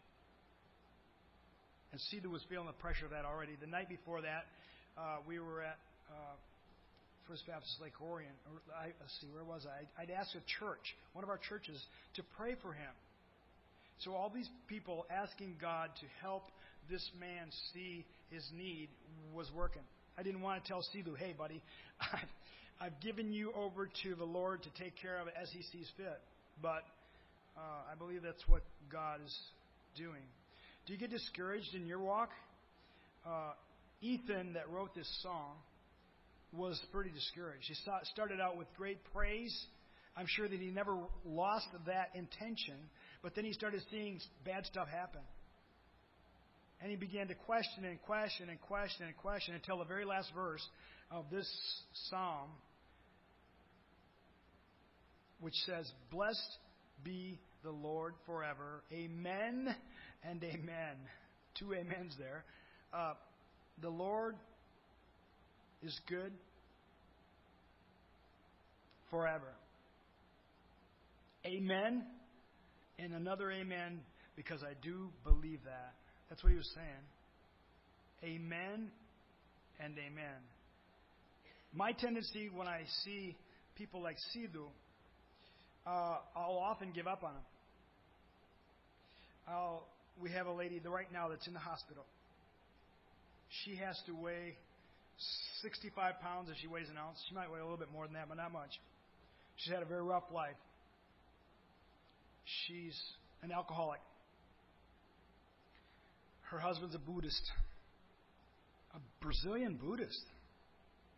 And 1.92 2.00
Sidhu 2.00 2.30
was 2.30 2.42
feeling 2.48 2.66
the 2.66 2.72
pressure 2.72 3.04
of 3.04 3.12
that 3.12 3.24
already. 3.24 3.52
The 3.60 3.66
night 3.66 3.88
before 3.88 4.20
that, 4.22 4.46
uh, 4.98 5.18
we 5.26 5.38
were 5.38 5.62
at 5.62 5.78
uh, 6.10 6.34
First 7.28 7.46
Baptist 7.46 7.76
Lake 7.80 7.94
Orion. 8.02 8.32
I, 8.76 8.86
let's 9.00 9.16
see, 9.20 9.26
where 9.32 9.44
was 9.44 9.66
I? 9.66 9.86
I'd 10.00 10.10
asked 10.10 10.34
a 10.34 10.44
church, 10.58 10.94
one 11.12 11.24
of 11.24 11.30
our 11.30 11.38
churches, 11.38 11.82
to 12.14 12.22
pray 12.36 12.54
for 12.62 12.72
him. 12.72 12.92
So 14.04 14.14
all 14.14 14.30
these 14.34 14.48
people 14.68 15.06
asking 15.10 15.56
God 15.60 15.90
to 16.00 16.06
help 16.20 16.44
this 16.90 17.08
man 17.18 17.48
see 17.72 18.04
his 18.30 18.44
need 18.56 18.88
was 19.34 19.50
working. 19.56 19.82
I 20.18 20.22
didn't 20.22 20.40
want 20.40 20.62
to 20.62 20.68
tell 20.68 20.84
Sidhu, 20.94 21.16
hey, 21.16 21.34
buddy, 21.36 21.62
I've 22.80 23.00
given 23.00 23.32
you 23.32 23.52
over 23.54 23.88
to 24.02 24.14
the 24.14 24.24
Lord 24.24 24.62
to 24.62 24.82
take 24.82 24.94
care 25.00 25.18
of 25.18 25.28
it 25.28 25.34
as 25.40 25.48
he 25.50 25.62
sees 25.62 25.88
fit. 25.96 26.20
But 26.62 26.84
uh, 27.56 27.90
I 27.90 27.94
believe 27.98 28.22
that's 28.22 28.46
what 28.48 28.62
God 28.92 29.20
is 29.24 29.36
doing. 29.96 30.22
Do 30.86 30.92
you 30.92 30.98
get 31.00 31.10
discouraged 31.10 31.74
in 31.74 31.86
your 31.86 31.98
walk? 31.98 32.30
Uh, 33.26 33.52
Ethan, 34.00 34.52
that 34.52 34.70
wrote 34.70 34.94
this 34.94 35.10
song, 35.20 35.54
was 36.52 36.80
pretty 36.92 37.10
discouraged. 37.10 37.64
He 37.66 37.74
started 38.04 38.40
out 38.40 38.56
with 38.56 38.68
great 38.76 38.98
praise. 39.12 39.52
I'm 40.16 40.26
sure 40.28 40.48
that 40.48 40.60
he 40.60 40.68
never 40.68 40.96
lost 41.24 41.66
that 41.86 42.10
intention, 42.14 42.76
but 43.20 43.34
then 43.34 43.44
he 43.44 43.52
started 43.52 43.82
seeing 43.90 44.20
bad 44.44 44.64
stuff 44.66 44.86
happen. 44.88 45.22
And 46.80 46.88
he 46.88 46.96
began 46.96 47.26
to 47.28 47.34
question 47.34 47.84
and 47.84 48.00
question 48.02 48.48
and 48.48 48.60
question 48.60 49.06
and 49.06 49.16
question 49.16 49.56
until 49.56 49.78
the 49.78 49.84
very 49.84 50.04
last 50.04 50.30
verse 50.36 50.64
of 51.10 51.24
this 51.32 51.48
psalm, 52.10 52.50
which 55.40 55.54
says, 55.66 55.90
Blessed 56.12 56.58
be 57.02 57.40
the 57.64 57.70
Lord 57.70 58.14
forever. 58.24 58.84
Amen 58.92 59.74
and 60.22 60.42
amen. 60.42 60.96
Two 61.58 61.74
amens 61.74 62.14
there. 62.18 62.44
Uh, 62.92 63.14
the 63.82 63.88
Lord 63.88 64.36
is 65.82 65.98
good 66.08 66.32
forever. 69.10 69.52
Amen. 71.44 72.04
And 72.98 73.12
another 73.12 73.50
amen 73.50 74.00
because 74.36 74.62
I 74.62 74.72
do 74.82 75.08
believe 75.24 75.60
that. 75.64 75.94
That's 76.28 76.42
what 76.42 76.50
he 76.50 76.56
was 76.56 76.70
saying. 76.74 78.34
Amen 78.34 78.90
and 79.80 79.94
amen. 79.98 80.40
My 81.74 81.92
tendency 81.92 82.48
when 82.54 82.66
I 82.66 82.82
see 83.04 83.36
people 83.76 84.02
like 84.02 84.16
Sidhu, 84.34 84.64
uh, 85.86 86.16
I'll 86.34 86.58
often 86.58 86.92
give 86.92 87.06
up 87.06 87.22
on 87.22 87.34
them. 87.34 87.42
I'll, 89.48 89.86
we 90.20 90.30
have 90.30 90.46
a 90.46 90.52
lady 90.52 90.80
right 90.84 91.10
now 91.12 91.28
that's 91.28 91.46
in 91.46 91.52
the 91.52 91.60
hospital. 91.60 92.04
She 93.64 93.76
has 93.76 93.98
to 94.06 94.12
weigh 94.12 94.56
65 95.62 96.20
pounds 96.20 96.50
if 96.50 96.56
she 96.60 96.66
weighs 96.66 96.88
an 96.88 96.96
ounce. 96.98 97.18
She 97.28 97.34
might 97.34 97.50
weigh 97.50 97.60
a 97.60 97.62
little 97.62 97.78
bit 97.78 97.92
more 97.92 98.06
than 98.06 98.14
that, 98.14 98.28
but 98.28 98.36
not 98.36 98.52
much. 98.52 98.70
She's 99.56 99.72
had 99.72 99.82
a 99.82 99.86
very 99.86 100.02
rough 100.02 100.24
life. 100.32 100.56
She's 102.66 102.98
an 103.42 103.52
alcoholic. 103.52 104.00
Her 106.50 106.58
husband's 106.58 106.94
a 106.94 106.98
Buddhist, 106.98 107.42
a 108.94 108.98
Brazilian 109.20 109.78
Buddhist. 109.82 110.24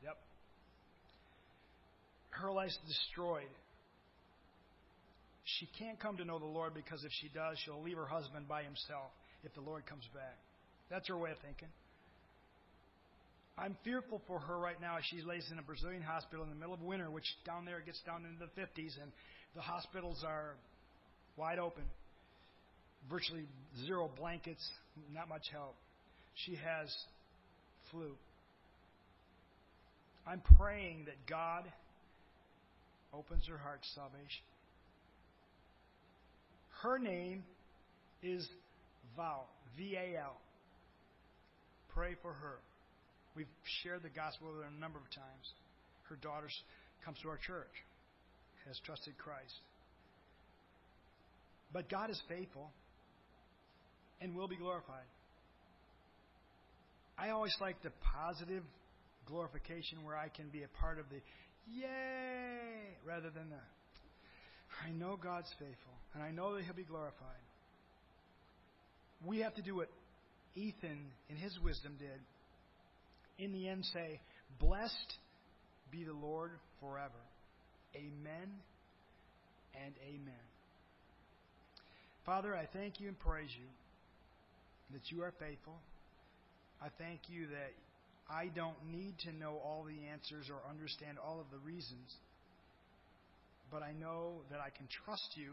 Yep. 0.02 0.16
Her 2.30 2.50
life's 2.50 2.78
destroyed. 2.86 3.50
She 5.56 5.68
can't 5.78 5.98
come 5.98 6.16
to 6.18 6.24
know 6.24 6.38
the 6.38 6.44
Lord 6.44 6.74
because 6.74 7.04
if 7.04 7.12
she 7.20 7.28
does, 7.28 7.56
she'll 7.64 7.82
leave 7.82 7.96
her 7.96 8.06
husband 8.06 8.48
by 8.48 8.62
himself 8.62 9.10
if 9.44 9.54
the 9.54 9.60
Lord 9.60 9.86
comes 9.86 10.04
back. 10.12 10.36
That's 10.90 11.08
her 11.08 11.16
way 11.16 11.30
of 11.30 11.38
thinking. 11.38 11.68
I'm 13.56 13.76
fearful 13.82 14.22
for 14.26 14.38
her 14.38 14.58
right 14.58 14.80
now 14.80 14.98
as 14.98 15.04
she 15.10 15.22
lays 15.22 15.48
in 15.50 15.58
a 15.58 15.62
Brazilian 15.62 16.02
hospital 16.02 16.44
in 16.44 16.50
the 16.50 16.56
middle 16.56 16.74
of 16.74 16.82
winter, 16.82 17.10
which 17.10 17.26
down 17.44 17.64
there 17.64 17.80
gets 17.80 18.00
down 18.02 18.24
into 18.24 18.38
the 18.38 18.60
50s, 18.60 19.00
and 19.02 19.10
the 19.56 19.62
hospitals 19.62 20.22
are 20.24 20.54
wide 21.36 21.58
open 21.58 21.82
virtually 23.10 23.46
zero 23.86 24.10
blankets, 24.18 24.66
not 25.14 25.28
much 25.28 25.46
help. 25.52 25.74
She 26.46 26.54
has 26.56 26.94
flu. 27.90 28.12
I'm 30.26 30.42
praying 30.58 31.06
that 31.06 31.16
God 31.28 31.64
opens 33.14 33.46
her 33.48 33.56
heart 33.56 33.80
to 33.82 33.88
salvation. 33.94 34.44
Her 36.82 36.98
name 36.98 37.42
is 38.22 38.48
Val, 39.16 39.48
V 39.76 39.96
A 39.96 40.18
L. 40.18 40.36
Pray 41.94 42.14
for 42.22 42.32
her. 42.32 42.58
We've 43.34 43.46
shared 43.82 44.02
the 44.02 44.10
gospel 44.10 44.48
with 44.48 44.62
her 44.62 44.68
a 44.68 44.80
number 44.80 44.98
of 44.98 45.04
times. 45.10 45.52
Her 46.08 46.16
daughter 46.16 46.48
comes 47.04 47.18
to 47.22 47.28
our 47.28 47.38
church, 47.38 47.70
has 48.66 48.78
trusted 48.84 49.18
Christ. 49.18 49.54
But 51.72 51.88
God 51.88 52.10
is 52.10 52.20
faithful 52.28 52.70
and 54.20 54.34
will 54.34 54.48
be 54.48 54.56
glorified. 54.56 55.06
I 57.18 57.30
always 57.30 57.54
like 57.60 57.82
the 57.82 57.92
positive 58.16 58.62
glorification 59.26 60.04
where 60.04 60.16
I 60.16 60.28
can 60.28 60.48
be 60.48 60.62
a 60.62 60.68
part 60.80 60.98
of 60.98 61.06
the 61.10 61.20
yay 61.72 62.96
rather 63.04 63.30
than 63.30 63.50
the 63.50 63.62
I 64.86 64.90
know 64.90 65.18
God's 65.22 65.50
faithful 65.58 65.94
and 66.14 66.22
I 66.22 66.30
know 66.30 66.54
that 66.54 66.64
He'll 66.64 66.74
be 66.74 66.84
glorified. 66.84 67.42
We 69.26 69.40
have 69.40 69.54
to 69.56 69.62
do 69.62 69.76
what 69.76 69.88
Ethan, 70.54 70.98
in 71.28 71.36
his 71.36 71.58
wisdom, 71.62 71.96
did. 71.98 73.44
In 73.44 73.52
the 73.52 73.68
end, 73.68 73.84
say, 73.92 74.20
Blessed 74.60 75.14
be 75.90 76.04
the 76.04 76.12
Lord 76.12 76.50
forever. 76.80 77.22
Amen 77.94 78.50
and 79.84 79.94
amen. 80.06 80.44
Father, 82.26 82.54
I 82.54 82.66
thank 82.72 83.00
you 83.00 83.08
and 83.08 83.18
praise 83.18 83.50
you 83.58 83.66
that 84.92 85.10
you 85.10 85.22
are 85.22 85.32
faithful. 85.38 85.78
I 86.82 86.88
thank 86.98 87.20
you 87.28 87.46
that 87.46 87.72
I 88.30 88.46
don't 88.54 88.76
need 88.90 89.14
to 89.24 89.32
know 89.32 89.58
all 89.64 89.84
the 89.84 90.08
answers 90.12 90.50
or 90.50 90.58
understand 90.68 91.18
all 91.24 91.40
of 91.40 91.46
the 91.50 91.58
reasons, 91.58 92.14
but 93.70 93.82
I 93.82 93.92
know 93.92 94.42
that 94.50 94.60
I 94.60 94.70
can 94.70 94.88
trust 95.04 95.36
you. 95.36 95.52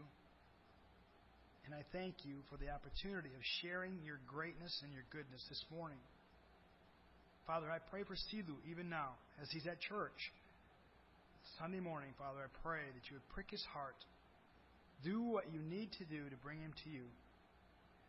And 1.66 1.74
I 1.74 1.82
thank 1.90 2.22
you 2.22 2.46
for 2.46 2.56
the 2.56 2.70
opportunity 2.70 3.34
of 3.34 3.42
sharing 3.60 3.98
your 4.06 4.22
greatness 4.30 4.70
and 4.86 4.94
your 4.94 5.02
goodness 5.10 5.42
this 5.50 5.64
morning. 5.74 5.98
Father, 7.46 7.66
I 7.70 7.78
pray 7.78 8.02
for 8.02 8.14
Sidhu 8.14 8.54
even 8.70 8.88
now 8.88 9.18
as 9.42 9.50
he's 9.50 9.66
at 9.66 9.80
church. 9.80 10.32
Sunday 11.58 11.80
morning, 11.80 12.10
Father, 12.18 12.42
I 12.42 12.50
pray 12.62 12.86
that 12.86 13.04
you 13.10 13.18
would 13.18 13.28
prick 13.34 13.50
his 13.50 13.62
heart. 13.74 13.98
Do 15.02 15.22
what 15.22 15.50
you 15.52 15.58
need 15.58 15.90
to 15.98 16.04
do 16.06 16.28
to 16.30 16.36
bring 16.42 16.58
him 16.58 16.74
to 16.84 16.90
you. 16.90 17.06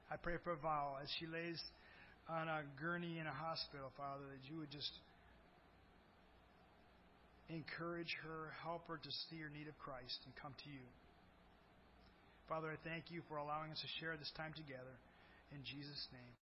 I 0.10 0.18
pray 0.18 0.38
for 0.44 0.56
Val 0.56 0.98
as 1.02 1.10
she 1.20 1.28
lays 1.28 1.60
on 2.30 2.48
a 2.48 2.62
gurney 2.80 3.20
in 3.20 3.28
a 3.28 3.34
hospital, 3.34 3.92
Father, 3.98 4.24
that 4.30 4.44
you 4.50 4.60
would 4.60 4.72
just 4.72 4.92
encourage 7.50 8.18
her, 8.24 8.52
help 8.64 8.88
her 8.88 8.98
to 8.98 9.12
see 9.30 9.40
her 9.40 9.50
need 9.50 9.68
of 9.68 9.78
Christ 9.80 10.20
and 10.26 10.36
come 10.36 10.54
to 10.64 10.70
you. 10.70 10.84
Father, 12.48 12.72
I 12.72 12.80
thank 12.88 13.12
you 13.12 13.22
for 13.28 13.38
allowing 13.38 13.72
us 13.72 13.82
to 13.84 13.90
share 14.00 14.16
this 14.16 14.32
time 14.36 14.52
together. 14.56 14.96
In 15.52 15.64
Jesus' 15.64 16.08
name. 16.12 16.36